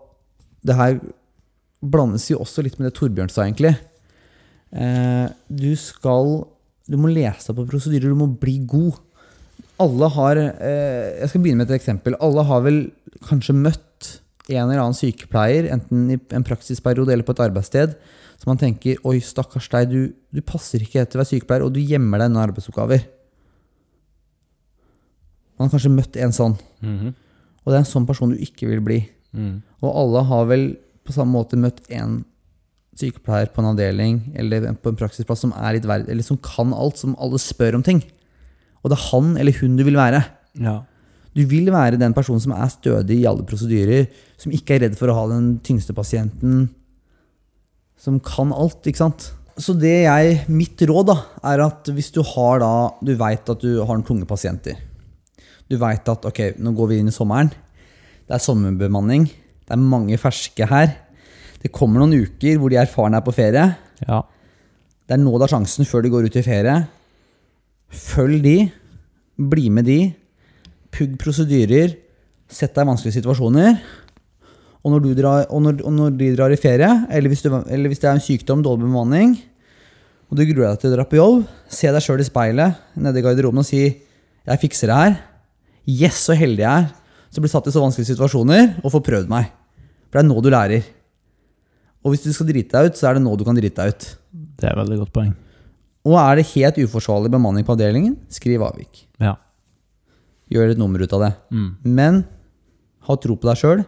[0.65, 0.99] det her
[1.85, 3.77] blandes jo også litt med det Torbjørn sa, egentlig.
[4.73, 6.45] Eh, du skal
[6.89, 8.97] Du må lese deg på prosedyrer, du må bli god.
[9.81, 12.17] Alle har eh, Jeg skal begynne med et eksempel.
[12.25, 12.79] Alle har vel
[13.29, 13.85] kanskje møtt
[14.49, 17.93] en eller annen sykepleier, enten i en praksisperiode eller på et arbeidssted,
[18.41, 21.75] så man tenker Oi, stakkars deg, du, du passer ikke til å være sykepleier, og
[21.77, 23.05] du gjemmer deg unna arbeidsoppgaver.
[25.59, 27.13] Man har kanskje møtt en sånn, Mhm.
[27.13, 29.01] og det er en sånn person du ikke vil bli.
[29.35, 29.63] Mm.
[29.83, 32.25] Og alle har vel på samme måte møtt en
[32.99, 36.75] sykepleier på en avdeling eller på en praksisplass som, er litt verd, eller som kan
[36.75, 38.03] alt, som alle spør om ting.
[38.83, 40.23] Og det er han eller hun du vil være.
[40.59, 40.81] Ja.
[41.37, 44.09] Du vil være den personen som er stødig i alle prosedyrer,
[44.41, 46.69] som ikke er redd for å ha den tyngste pasienten,
[47.99, 49.31] som kan alt, ikke sant?
[49.59, 51.17] Så det jeg, mitt råd da,
[51.51, 54.79] er at hvis du har da, du vet at du har noen tunge pasienter,
[55.69, 57.51] du vet at ok, nå går vi inn i sommeren,
[58.29, 59.27] det er sommerbemanning,
[59.67, 60.95] det er mange ferske her,
[61.63, 63.65] det kommer noen uker hvor de erfarne er på ferie,
[64.05, 64.19] ja.
[65.09, 66.77] det er nå det er sjansen før de går ut i ferie.
[67.89, 68.57] Følg de,
[69.39, 70.01] bli med de,
[70.95, 71.97] pugg prosedyrer,
[72.49, 73.79] sett deg i vanskelige situasjoner.
[74.87, 77.51] Og når, du drar, og når, og når de drar i ferie, eller hvis, du,
[77.53, 79.35] eller hvis det er en sykdom, dårlig bemanning,
[80.29, 81.43] og du gruer deg til å dra på jobb,
[81.73, 83.83] se deg sjøl i speilet nede i garderoben og si
[84.49, 85.19] 'Jeg fikser det her'.
[85.89, 86.89] Yes, så heldig jeg er
[87.31, 89.51] som blir satt i så vanskelige situasjoner og får prøvd meg.
[90.09, 90.87] For det er nå du lærer.
[92.05, 93.95] Og hvis du skal drite deg ut, så er det nå du kan drite deg
[93.95, 94.09] ut.
[94.59, 95.35] Det er et veldig godt poeng.
[96.09, 99.05] Og er det helt uforsvarlig bemanning på avdelingen, skriv avvik.
[99.23, 99.35] Ja.
[100.53, 101.33] Gjør et nummer ut av det.
[101.53, 101.71] Mm.
[101.85, 102.23] Men
[103.09, 103.83] ha tro på deg sjøl,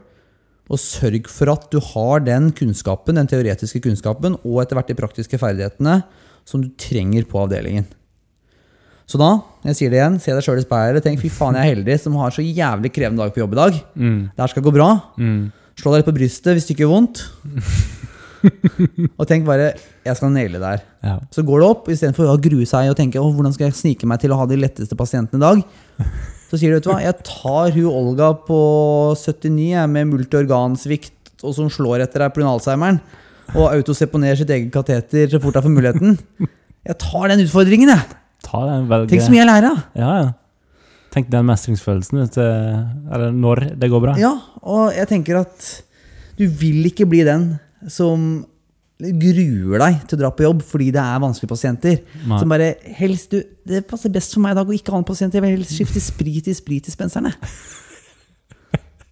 [0.70, 4.98] og sørg for at du har den kunnskapen, den teoretiske kunnskapen og etter hvert de
[4.98, 6.02] praktiske ferdighetene
[6.46, 7.88] som du trenger på avdelingen.
[9.10, 9.32] Så da,
[9.66, 11.02] jeg sier det igjen, se deg sjøl i speilet.
[11.02, 13.58] Tenk fy faen, jeg er heldig som har så jævlig krevende dag på jobb i
[13.58, 13.80] dag.
[13.98, 14.20] Mm.
[14.30, 14.86] Det her skal gå bra.
[15.18, 15.40] Mm.
[15.80, 17.22] Slå deg litt på brystet hvis det ikke gjør vondt.
[19.20, 19.72] og tenk bare
[20.04, 20.82] jeg skal naile det her.
[21.04, 21.14] Ja.
[21.32, 24.08] Så går det opp, istedenfor å grue seg og tenke «Åh, hvordan skal jeg snike
[24.08, 25.64] meg til å ha de letteste pasientene i dag.
[26.50, 28.60] Så sier du, vet du hva, jeg tar hun Olga på
[29.16, 32.48] 79 jeg, med multiorgansvikt og som slår etter deg pga.
[32.50, 32.98] Alzheimeren,
[33.54, 36.18] og autoseponerer sitt eget kateter så fort jeg får muligheten.
[36.86, 38.18] Jeg tar den utfordringen, jeg.
[38.50, 39.10] Velge.
[39.12, 39.80] Tenk så mye jeg lærer av.
[39.94, 40.28] Ja, ja.
[41.10, 44.14] Tenk den mestringsfølelsen Eller når det går bra.
[44.20, 45.70] Ja, og jeg tenker at
[46.38, 47.50] du vil ikke bli den
[47.90, 48.46] som
[49.00, 51.98] gruer deg til å dra på jobb fordi det er vanskelige pasienter.
[52.28, 52.38] Nei.
[52.40, 55.08] Som bare helst du, Det passer best for meg i dag å ikke ha noen
[55.08, 55.40] pasienter.
[55.40, 57.32] Jeg vil helst skifte sprit i spritdispenserne.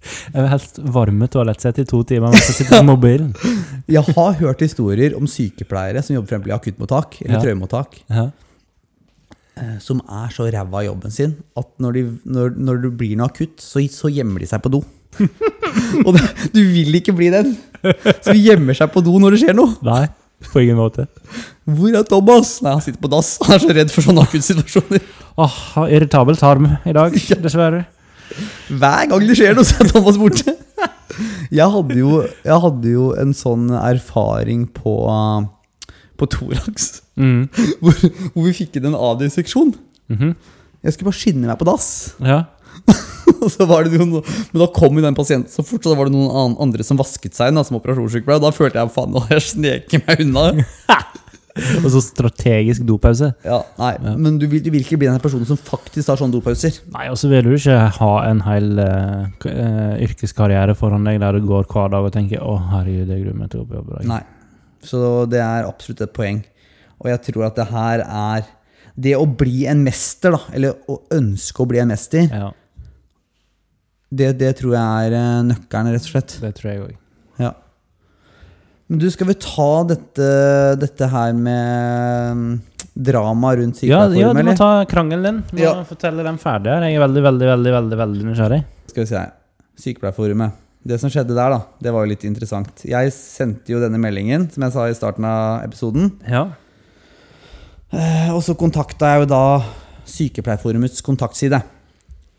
[0.09, 3.33] Jeg vil helst varme toalettsett i to timer mens jeg sitter på mobilen.
[3.89, 7.41] Jeg har hørt historier om sykepleiere som jobber eksempel i akuttmottak eller Ja.
[7.47, 8.27] trauemottak, Ja.
[9.59, 13.19] Eh, som er så ræva i jobben sin at når, de, når, når det blir
[13.19, 14.83] noe akutt, så, så gjemmer de seg på do.
[16.07, 17.55] Og det, du vil ikke bli den
[18.25, 19.77] som gjemmer seg på do når det skjer noe.
[19.87, 20.05] Nei,
[20.53, 21.09] på ingen måte.
[21.69, 22.59] Hvor er Thomas?
[22.65, 23.37] Nei, han sitter på dass.
[23.45, 25.05] Han er så redd for sånne akuttsituasjoner.
[25.39, 27.85] Åh, oh, irritabel tarm i dag, dessverre.
[28.69, 30.55] Hver gang det skjer noe, så er Thomas borte.
[31.51, 34.95] Jeg hadde jo, jeg hadde jo en sånn erfaring på,
[36.21, 37.49] på Thorax, Mm.
[37.83, 37.99] hvor,
[38.35, 39.75] hvor vi fikk inn en adioseksjon.
[40.09, 40.35] Mm -hmm.
[40.83, 42.15] Jeg skulle bare skynde meg på dass.
[42.23, 42.45] Ja.
[43.43, 45.99] Og så var det noen, men da kom jo den pasienten så fort, så da
[45.99, 48.41] var det noen an- andre som vasket seg inn, som operasjonssykepleier.
[48.41, 50.53] Da følte jeg faen, nå jeg sneker meg unna.
[51.59, 53.33] Og så strategisk dopause.
[53.43, 56.37] Ja, nei, Men du vil, du vil ikke bli den personen som faktisk tar sånne
[56.37, 56.77] dopauser.
[56.95, 61.49] Nei, og så vil du ikke ha en hel uh, yrkeskarriere foran deg der du
[61.49, 63.91] går hver dag og tenker 'Å, herregud, jeg gruer meg til å gå på jobb
[63.91, 64.07] i dag'.
[64.13, 64.23] Nei.
[64.87, 66.45] Så det er absolutt et poeng.
[67.01, 68.47] Og jeg tror at det her er
[68.99, 72.49] Det å bli en mester, da, eller å ønske å bli en mester, Ja,
[74.11, 76.35] det, det tror jeg er eh, nøkkelen, rett og slett.
[76.41, 76.95] det tror jeg òg.
[77.45, 77.51] Ja.
[78.89, 80.29] Men du, skal vi ta dette,
[80.81, 82.47] dette her med mm,
[83.11, 85.43] drama rundt Ja, ja, du må ta krangelen din.
[85.51, 85.75] Du må Ja.
[85.85, 86.87] fortelle den ferdig her.
[86.89, 88.63] Jeg er veldig, veldig, veldig, veldig, veldig nysgjerrig.
[88.89, 89.27] Skal vi se.
[89.85, 90.57] Sykepleierforumet.
[90.89, 92.81] Det som skjedde der, da, det var jo litt interessant.
[92.89, 96.15] Jeg sendte jo denne meldingen, som jeg sa i starten av episoden.
[96.25, 96.47] Ja.
[97.93, 99.43] Eh, Og så kontakta jeg jo da
[100.09, 101.61] Sykepleierforumets kontaktside.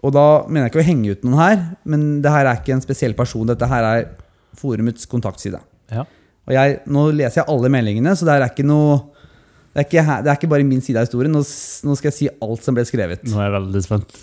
[0.06, 2.74] Og da mener jeg ikke å henge ut noen her, men det her er ikke
[2.78, 3.46] en spesiell person.
[3.50, 4.06] Dette her er
[4.58, 5.60] forumets kontaktside.
[5.92, 6.06] Ja.
[6.48, 9.00] Og jeg, nå leser jeg alle meldingene, så det er ikke noe
[9.70, 11.32] det er ikke, det er ikke bare min side av historien.
[11.32, 13.22] Nå, nå skal jeg si alt som ble skrevet.
[13.30, 14.16] Nå er jeg veldig spent.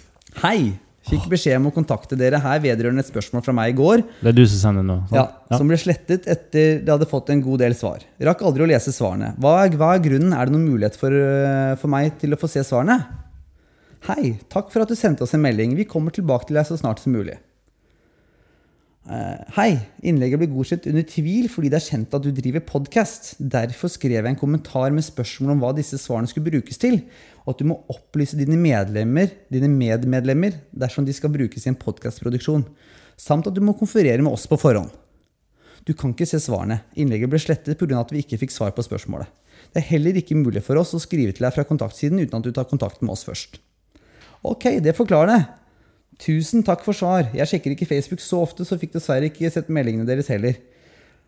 [0.43, 0.59] Hei!
[1.07, 4.03] Fikk beskjed om å kontakte dere her vedrørende et spørsmål fra meg i går.
[4.25, 4.97] Det er du som sender nå?
[5.15, 8.03] Ja, ja, Som ble slettet etter det hadde fått en god del svar.
[8.29, 9.31] Rakk aldri å lese svarene.
[9.39, 10.35] Hva er, hva er grunnen?
[10.35, 12.99] Er det noen mulighet for, øh, for meg til å få se svarene?
[14.09, 15.79] Hei, takk for at du sendte oss en melding.
[15.79, 17.39] Vi kommer tilbake til deg så snart som mulig.
[19.07, 23.37] Eh, hei, innlegget ble godkjent under tvil fordi det er kjent at du driver podkast.
[23.39, 26.99] Derfor skrev jeg en kommentar med spørsmål om hva disse svarene skulle brukes til,
[27.45, 31.79] og at du må opplyse dine medlemmer, dine medmedlemmer dersom de skal brukes i en
[31.79, 32.65] podkastproduksjon,
[33.15, 34.91] samt at du må konferere med oss på forhånd.
[35.87, 36.81] Du kan ikke se svarene.
[36.99, 38.01] Innlegget ble slettet pga.
[38.01, 39.31] at vi ikke fikk svar på spørsmålet.
[39.71, 42.43] Det er heller ikke mulig for oss å skrive til deg fra kontaktsiden uten at
[42.43, 43.61] du tar kontakt med oss først.
[44.43, 45.41] Ok, det forklarer det.
[46.23, 47.29] Tusen takk for svar.
[47.37, 50.57] Jeg sjekker ikke Facebook så ofte, så fikk dessverre ikke sett meldingene deres heller.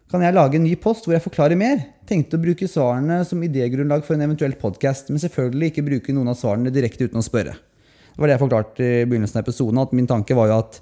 [0.09, 1.83] Kan jeg lage en ny post hvor jeg forklarer mer?
[2.09, 6.33] Tenkte å bruke svarene som idégrunnlag for en eventuell podkast, men selvfølgelig ikke bruke noen
[6.33, 7.59] av svarene direkte uten å spørre.
[7.59, 10.81] Det var det jeg forklarte i begynnelsen av episoden, at min tanke var jo at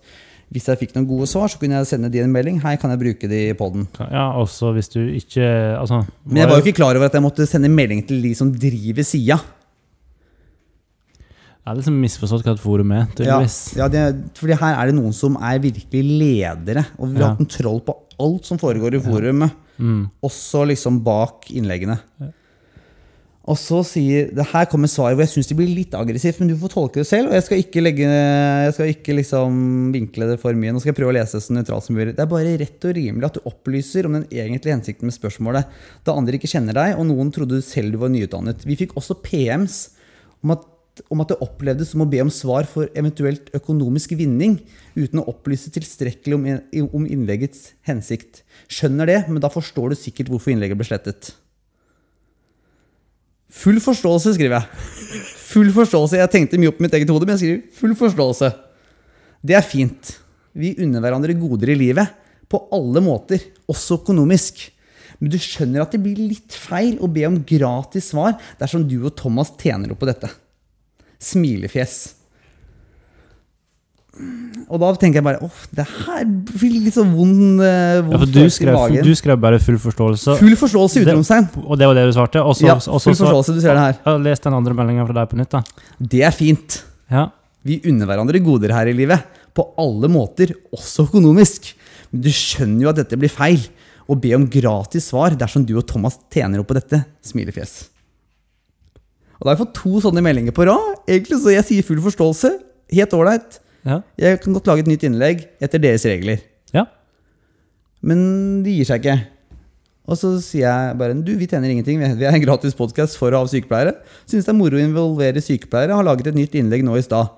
[0.54, 2.60] hvis jeg fikk noen gode svar, så kunne jeg sende de en melding.
[2.62, 3.88] Hei, kan jeg bruke de i poden?
[3.98, 5.42] Ja, også hvis du ikke
[5.74, 8.30] Altså Men jeg var jo ikke klar over at jeg måtte sende melding til de
[8.38, 9.40] som driver sida.
[11.66, 13.40] Jeg har liksom misforstått hva et forum er, Ja,
[13.74, 14.02] ja det,
[14.38, 17.32] fordi her er det noen som er virkelig ledere, og vil Ja.
[17.32, 19.50] ha kontroll på alt som foregår i forumet.
[19.76, 20.08] Mm.
[20.22, 21.98] Også liksom bak innleggene.
[23.46, 26.48] Og så sier det Her kommer svaret hvor jeg syns det blir litt aggressivt, men
[26.50, 27.30] du får tolke det selv.
[27.30, 29.58] Og jeg skal ikke, legge, jeg skal ikke liksom
[29.94, 30.72] vinkle det for mye.
[30.74, 32.14] Nå skal jeg prøve å lese det så nøytralt som mulig.
[32.16, 35.66] Det er bare rett og rimelig at du opplyser om den egentlige hensikten med spørsmålet,
[36.06, 38.66] da andre ikke kjenner deg, og noen trodde selv du var nyutdannet.
[38.66, 39.78] Vi fikk også PMs
[40.42, 40.66] om at,
[41.12, 44.58] om at det opplevdes som å be om svar for eventuelt økonomisk vinning,
[44.96, 48.42] uten å opplyse tilstrekkelig om, innleggets hensikt.
[48.72, 51.32] Skjønner det, men da forstår du sikkert hvorfor innlegget ble slettet.
[53.56, 55.24] Full forståelse, skriver jeg.
[55.46, 56.20] Full forståelse.
[56.20, 58.50] Jeg tenkte mye opp mitt eget hode, men jeg skriver full forståelse.
[59.46, 60.16] Det er fint.
[60.56, 62.24] Vi unner hverandre goder i livet.
[62.50, 64.64] På alle måter, også økonomisk.
[65.20, 68.98] Men du skjønner at det blir litt feil å be om gratis svar dersom du
[69.02, 70.28] og Thomas tjener opp på dette.
[71.22, 71.96] Smilefjes.
[74.72, 78.20] Og da tenker jeg bare åh, det her blir litt så vond, eh, vond Ja,
[78.22, 81.48] for du skrev, du skrev bare full forståelse, Full forståelse, utropstegn.
[81.66, 82.40] og det var det du svarte?
[82.40, 83.92] Også, Ja, full forståelse, du ser det her.
[83.98, 85.62] Jeg har lest den andre meldinga fra deg på nytt, da.
[86.00, 86.82] Det er fint.
[87.12, 87.26] Ja.
[87.62, 89.22] Vi unner hverandre goder her i livet.
[89.54, 91.74] På alle måter, også økonomisk.
[92.10, 93.60] Men du skjønner jo at dette blir feil.
[94.08, 97.04] Å be om gratis svar dersom du og Thomas tjener opp på dette.
[97.26, 97.88] Smilefjes.
[99.36, 100.98] Og da har jeg fått to sånne meldinger på rad.
[101.08, 102.50] Egentlig så jeg sier full forståelse.
[102.96, 103.58] Helt ålreit.
[103.86, 104.00] Ja.
[104.18, 106.40] Jeg kan godt lage et nytt innlegg etter deres regler.
[106.74, 106.86] ja.
[108.06, 109.16] Men de gir seg ikke.
[110.06, 111.98] Og så sier jeg bare du, vi tjener ingenting.
[112.18, 113.96] Vi er en gratis podkast for og av sykepleiere.
[114.28, 115.96] Syns det er moro å involvere sykepleiere.
[115.98, 117.32] Har laget et nytt innlegg nå i stad.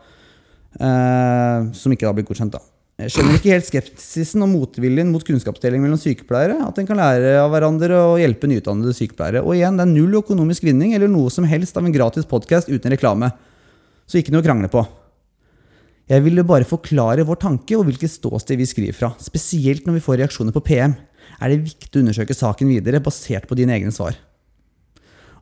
[0.78, 2.60] eh, som ikke da blir godkjent, da.
[2.98, 6.56] Jeg skjønner ikke helt skepsisen og motviljen mot kunnskapsdeling mellom sykepleiere.
[6.66, 9.44] At en kan lære av hverandre og hjelpe nyutdannede sykepleiere.
[9.46, 12.66] Og igjen, det er null økonomisk vinning eller noe som helst av en gratis podkast
[12.72, 13.30] uten reklame.
[14.02, 14.82] Så ikke noe å krangle på.
[16.10, 19.14] Jeg ville bare forklare vår tanke og hvilket ståsted vi skriver fra.
[19.22, 20.98] Spesielt når vi får reaksjoner på PM,
[21.38, 24.18] er det viktig å undersøke saken videre basert på dine egne svar.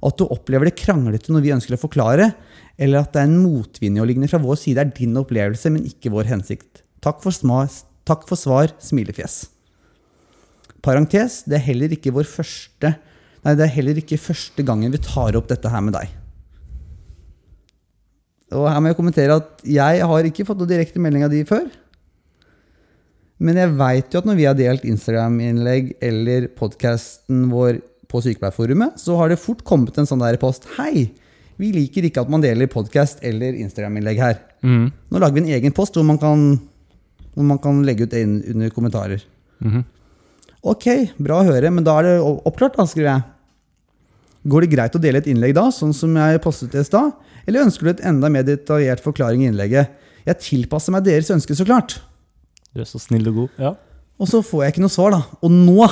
[0.04, 2.34] At du opplever det kranglete når vi ønsker å forklare,
[2.76, 5.88] eller at det er en motvilje å ligne fra vår side, er din opplevelse, men
[5.88, 6.82] ikke vår hensikt.
[7.04, 7.64] Takk for, sma,
[8.09, 9.46] takk for svar, smilefjes.
[10.85, 12.94] Parentes, det er heller ikke vår første
[13.46, 16.11] Nei, det er heller ikke første gangen vi tar opp dette her med deg.
[18.59, 21.44] Og her må jeg kommentere at jeg har ikke fått noe direkte melding av de
[21.46, 21.68] før.
[23.38, 29.00] Men jeg veit jo at når vi har delt Instagram-innlegg eller podkasten vår på Sykepleierforumet,
[29.02, 31.11] så har det fort kommet en sånn der post Hei,
[31.61, 34.40] vi liker ikke at man deler podkast eller Instagram-innlegg her.
[34.64, 34.88] Mm.
[34.90, 36.46] Nå lager vi en egen post hvor man kan,
[37.37, 39.22] hvor man kan legge ut det inn under kommentarer.
[39.62, 39.85] Mhm.
[40.66, 40.87] Ok,
[41.22, 42.14] bra å høre, men da er det
[42.49, 43.22] oppklart, da, skriver jeg.
[44.51, 47.12] Går det greit å dele et innlegg da, sånn som jeg postet det i stad?
[47.46, 49.92] Eller ønsker du et enda mer detaljert forklaring i innlegget?
[50.27, 52.01] Jeg tilpasser meg deres ønske, så klart.
[52.75, 53.61] Du er så snill og god.
[53.62, 53.75] Ja.
[54.18, 55.22] Og så får jeg ikke noe svar, da.
[55.44, 55.87] Og nå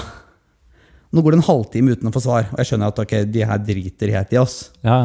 [1.15, 3.45] Nå går det en halvtime uten å få svar, og jeg skjønner at ok, de
[3.47, 4.57] her driter helt i oss.
[4.83, 4.97] ja.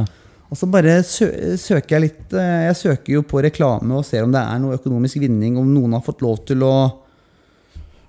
[0.49, 1.27] Og så bare sø
[1.62, 4.79] søker jeg litt eh, Jeg søker jo på reklame og ser om det er noe
[4.79, 6.73] økonomisk vinning, om noen har fått lov til å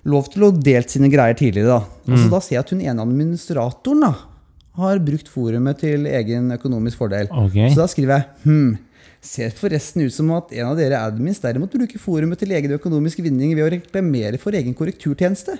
[0.08, 1.98] Lov til å delt sine greier tidligere, da.
[2.08, 4.14] Og så da ser jeg at hun ene administratoren da
[4.80, 7.28] har brukt forumet til egen økonomisk fordel.
[7.28, 7.68] Okay.
[7.68, 8.70] Så da skriver jeg hm,
[9.20, 13.20] Ser forresten ut som at en av dere admins derimot bruker forumet til egen økonomisk
[13.20, 15.58] vinning ved å reklamere for egen korrekturtjeneste.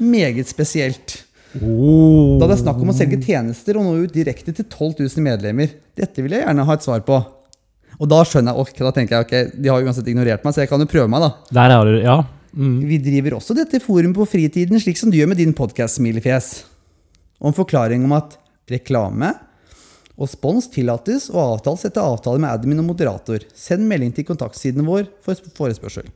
[0.00, 1.18] Meget spesielt.
[1.60, 2.38] Oh.
[2.40, 5.24] Da det er snakk om å selge tjenester og nå ut direkte til 12 000
[5.26, 5.74] medlemmer.
[5.98, 7.18] Dette vil jeg gjerne ha et svar på.
[8.00, 10.64] Og da skjønner jeg, ok, da tenker jeg, ok, de har uansett ignorert meg, så
[10.64, 11.32] jeg kan jo prøve meg, da.
[11.60, 12.22] Der har du Ja.
[12.52, 12.82] Mm.
[12.84, 16.50] Vi driver også dette forumet på fritiden, slik som du gjør med din podkast, Smilefjes.
[17.40, 18.36] Og en forklaring om at
[18.68, 19.32] reklame
[20.20, 23.44] og spons tillates og avtales etter avtale med admin og moderator.
[23.56, 26.10] Send melding til kontaktsiden vår for forespørsel.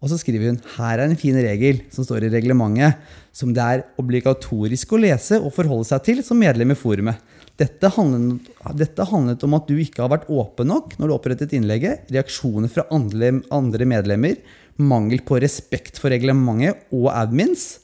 [0.00, 2.96] Og så skriver hun her er en fin regel som står i reglementet,
[3.36, 7.20] som det er obligatorisk å lese og forholde seg til som medlem i forumet.
[7.60, 8.48] Dette handlet,
[8.80, 12.72] dette handlet om at du ikke har vært åpen nok når du opprettet innlegget, reaksjoner
[12.72, 14.40] fra andre, andre medlemmer,
[14.80, 17.82] mangel på respekt for reglementet og admins,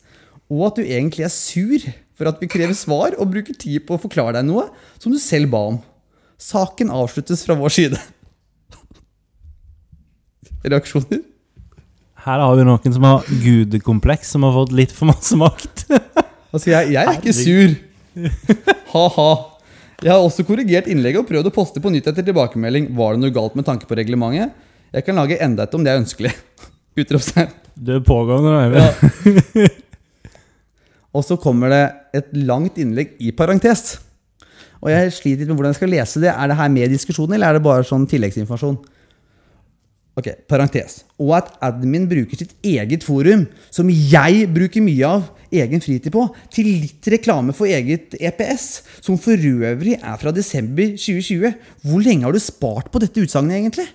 [0.48, 1.84] og at du egentlig er sur
[2.16, 5.20] for at vi krever svar og bruker tid på å forklare deg noe som du
[5.20, 5.80] selv ba om.
[6.40, 8.00] Saken avsluttes fra vår side.
[10.72, 11.25] Reaksjoner?
[12.26, 15.86] Her har vi noen som har gudekompleks, som har fått litt for masse makt.
[16.56, 17.72] Altså, jeg, jeg er ikke sur.
[18.94, 19.24] Ha-ha.
[20.00, 22.86] Jeg har også korrigert innlegget og prøvd å poste på nytt etter tilbakemelding.
[22.96, 24.54] Var det noe galt med tanke på reglementet?
[24.94, 26.32] Jeg kan lage enda et om det er ønskelig.
[27.02, 27.50] Utropstegn.
[27.76, 29.42] Du er pågående, Eivind.
[29.58, 29.68] Ja.
[31.18, 31.82] Og så kommer det
[32.22, 33.98] et langt innlegg i parentes.
[34.80, 36.32] Og jeg sliter litt med hvordan jeg skal lese det.
[36.32, 38.80] Er det her med diskusjonen, eller er det bare sånn tilleggsinformasjon?
[40.16, 41.02] Ok, parentes.
[41.20, 46.24] Og at admin bruker sitt eget forum, som jeg bruker mye av egen fritid på,
[46.52, 48.64] til litt reklame for eget EPS,
[49.04, 51.52] som for øvrig er fra desember 2020.
[51.84, 53.86] Hvor lenge har du spart på dette utsagnet, egentlig?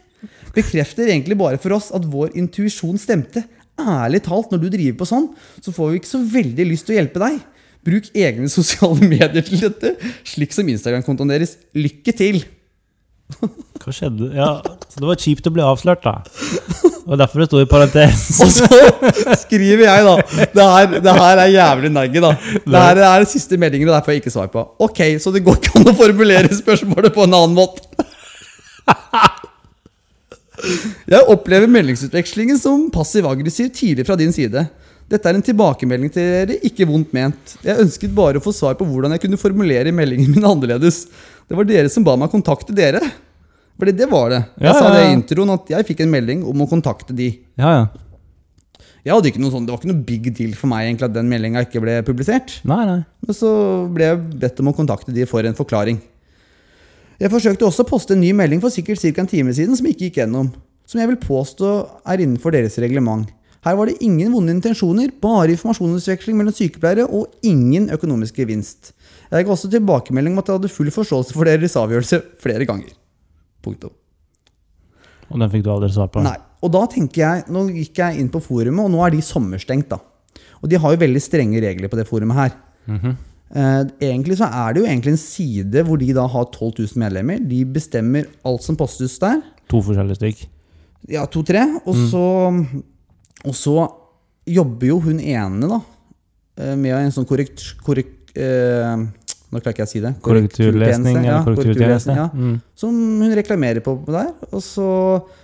[0.54, 3.48] Bekrefter egentlig bare for oss at vår intuisjon stemte.
[3.82, 7.00] Ærlig talt, når du driver på sånn, så får vi ikke så veldig lyst til
[7.00, 7.42] å hjelpe deg.
[7.82, 11.58] Bruk egne sosiale medier til dette, slik som Instagram-kontoen deres.
[11.74, 12.44] Lykke til!
[13.82, 14.30] Hva skjedde?
[14.38, 16.22] Ja, så det var kjipt å bli avslørt, da.
[17.02, 18.28] Og derfor det sto i parentes.
[18.44, 18.68] Og så
[19.42, 20.46] skriver jeg, da.
[20.54, 22.34] Det her, det her er jævlig naggy, da.
[22.62, 24.66] Det her er den siste meldingen, og derfor får jeg ikke svar på.
[24.86, 27.88] Ok, så det går ikke an å formulere spørsmålet på en annen måte.
[31.10, 34.68] Jeg opplever meldingsutvekslingen som passiv-aggressiv tidlig fra din side.
[35.12, 37.56] Dette er en tilbakemelding til dere, ikke vondt ment.
[37.66, 41.04] Jeg ønsket bare å få svar på hvordan jeg kunne formulere meldingen min annerledes.
[41.50, 43.02] Det var dere som ba meg kontakte dere.
[43.80, 44.42] Fordi det var det.
[44.62, 47.32] Jeg Ja, sa det i introen at jeg fikk en melding om å kontakte de.
[47.58, 47.88] Ja, ja.
[49.02, 51.14] Jeg hadde ikke noe sånn, Det var ikke noe big deal for meg egentlig at
[51.16, 52.60] den meldinga ikke ble publisert.
[52.70, 53.00] Nei, nei.
[53.26, 53.50] Men så
[53.90, 55.98] ble jeg bedt om å kontakte de for en forklaring.
[57.22, 59.22] Jeg forsøkte også å poste en ny melding for sikkert ca.
[59.22, 60.52] en time siden som ikke gikk gjennom.
[60.86, 61.68] som jeg vil påstå
[62.06, 63.26] er innenfor deres reglement.
[63.62, 68.94] Her var det ingen vonde intensjoner, bare informasjonsutveksling mellom sykepleiere og ingen økonomisk gevinst.
[69.30, 72.96] Jeg ga også tilbakemelding om at jeg hadde full forståelse for deres avgjørelse flere ganger.
[73.62, 73.94] Punktum.
[75.32, 76.24] Og den fikk du aldri svar på?
[76.26, 76.38] Nei.
[76.62, 79.94] Og da tenker jeg, nå gikk jeg inn på forumet, og nå er de sommerstengt,
[79.94, 80.02] da.
[80.62, 82.58] Og de har jo veldig strenge regler på det forumet her.
[82.90, 83.20] Mhm.
[83.52, 87.02] Eh, egentlig så er det jo egentlig en side hvor de da har 12 000
[87.02, 87.42] medlemmer.
[87.44, 89.42] De bestemmer alt som postes der.
[89.68, 90.46] To forskjellige stykk?
[91.12, 91.66] Ja, to-tre.
[91.84, 92.24] Og så
[93.48, 93.76] Og så
[94.50, 95.82] jobber jo hun ene, da,
[96.60, 97.64] eh, med en sånn korrekt...
[97.86, 99.10] korrekt eh,
[99.52, 100.12] nå klarer ikke jeg å si det.
[100.24, 102.30] Korrekturlesning ja, korrekturlesning, ja.
[102.32, 102.54] Mm.
[102.80, 104.30] Som hun reklamerer på der.
[104.48, 104.86] Og så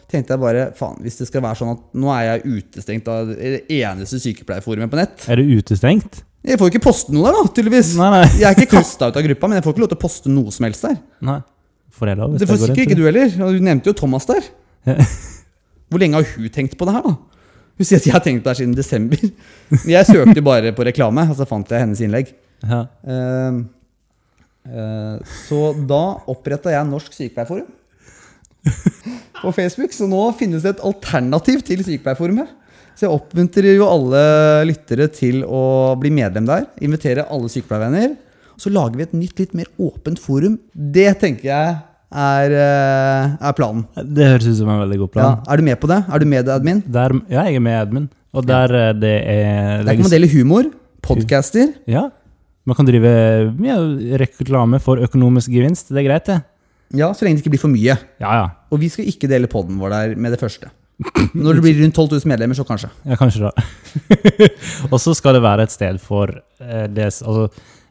[0.07, 3.33] tenkte jeg bare faen, hvis det skal være sånn at nå er jeg utestengt av
[3.33, 6.21] det eneste sykepleierforumet på nett Er du utestengt?
[6.47, 7.91] Jeg får jo ikke poste noe der, da, tydeligvis.
[7.99, 8.23] Nei, nei.
[8.39, 10.31] Jeg er ikke kasta ut av gruppa, men jeg får ikke lov til å poste
[10.31, 10.99] noe som helst der.
[11.27, 11.39] nei.
[11.97, 12.33] Får jeg lov?
[12.33, 13.33] hvis Det får sikkert ikke du heller.
[13.57, 14.45] Du nevnte jo Thomas der.
[15.89, 17.15] Hvor lenge har hun tenkt på det her, da?
[17.77, 19.23] Hun sier at jeg har tenkt på her siden desember.
[19.85, 22.31] Jeg søkte bare på reklame, og så fant jeg hennes innlegg.
[22.65, 22.85] Ja.
[23.05, 23.59] Eh,
[24.71, 26.03] eh, så da
[26.33, 27.67] oppretta jeg Norsk Sykepleierforum
[29.43, 29.93] på Facebook.
[29.93, 32.55] Så nå finnes det et alternativ til Sykepleierforumet.
[32.97, 34.21] Så jeg oppmuntrer jo alle
[34.65, 36.65] lyttere til å bli medlem der.
[36.81, 38.15] Invitere alle sykepleiervenner.
[38.57, 40.55] Så lager vi et nytt, litt mer åpent forum.
[40.73, 41.75] Det tenker jeg
[42.11, 43.85] er, eh, er planen.
[43.95, 45.39] Det høres ut som en veldig god Ja, plan.
[45.47, 46.03] er du med på det?
[46.07, 46.83] Er du med, admin?
[46.87, 48.09] Der, ja, jeg er med, admin.
[48.33, 48.93] Og der ja.
[48.93, 50.63] det er Der kan man dele humor,
[51.01, 51.73] podcaster.
[51.87, 52.09] Ja.
[52.65, 53.77] Man kan drive ja,
[54.19, 55.89] reklame for økonomisk gevinst.
[55.89, 56.41] Det er greit, det.
[56.95, 57.95] Ja, så lenge det ikke blir for mye.
[58.19, 58.49] Ja, ja.
[58.71, 60.69] Og vi skal ikke dele podden vår der med det første.
[61.37, 62.89] Når det blir rundt 12 000 medlemmer, så kanskje.
[63.05, 63.51] Ja, kanskje da.
[64.91, 67.49] og så skal det være et sted for eh, det Altså,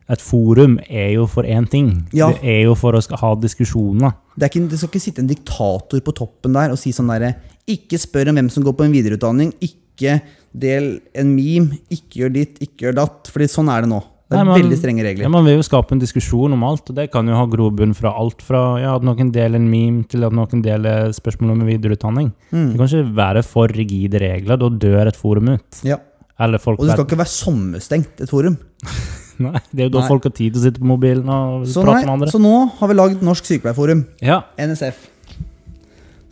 [0.09, 2.07] et forum er jo for én ting.
[2.15, 2.29] Ja.
[2.31, 4.13] Det er jo for å ha diskusjoner.
[4.39, 7.35] Det, ikke, det skal ikke sitte en diktator på toppen der og si sånn derre
[7.67, 9.53] Ikke spør om hvem som går på en videreutdanning.
[9.61, 10.21] Ikke
[10.55, 11.81] del en meme.
[11.91, 13.27] Ikke gjør ditt, ikke gjør datt.
[13.33, 13.99] Fordi sånn er det nå.
[14.29, 15.29] Det er Nei, man- veldig strenge Ja, regler.
[15.31, 18.11] Man vil jo skape en diskusjon om alt, og det kan jo ha grobunn fra
[18.19, 22.33] alt fra ja, at noen deler en meme, til at noen deler spørsmål om videreutdanning.
[22.51, 22.77] Det Mm.
[22.77, 25.81] kan ikke være for rigide regler, da dør et forum ut.
[25.85, 25.99] Ja.
[26.39, 28.59] Eller folk Og det skal ikke være sommerstengt, et forum.
[29.47, 30.09] Nei, det er jo da Nei.
[30.09, 32.29] folk har tid til å sitte på mobilen og Så, prate med andre.
[32.33, 34.07] så nå har vi lagd Norsk Sykepleierforum.
[34.25, 34.97] Ja, NSF.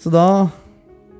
[0.00, 0.26] Så da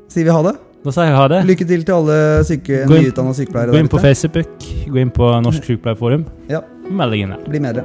[0.09, 0.55] sier vi ha det.
[0.85, 1.43] da sier jeg ha det.
[1.49, 3.72] Lykke til til alle syke, Gå inn- nyutdanna sykepleiere.
[3.72, 4.07] Gå inn på ute.
[4.09, 4.59] Facebook,
[4.89, 6.24] gå inn på Norsk Sykepleierforum.
[6.49, 6.61] Ja.
[6.91, 7.45] Meld deg inn der.
[7.49, 7.85] Bli medlem.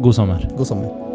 [0.00, 0.46] God sommer.
[0.56, 1.09] God sommer.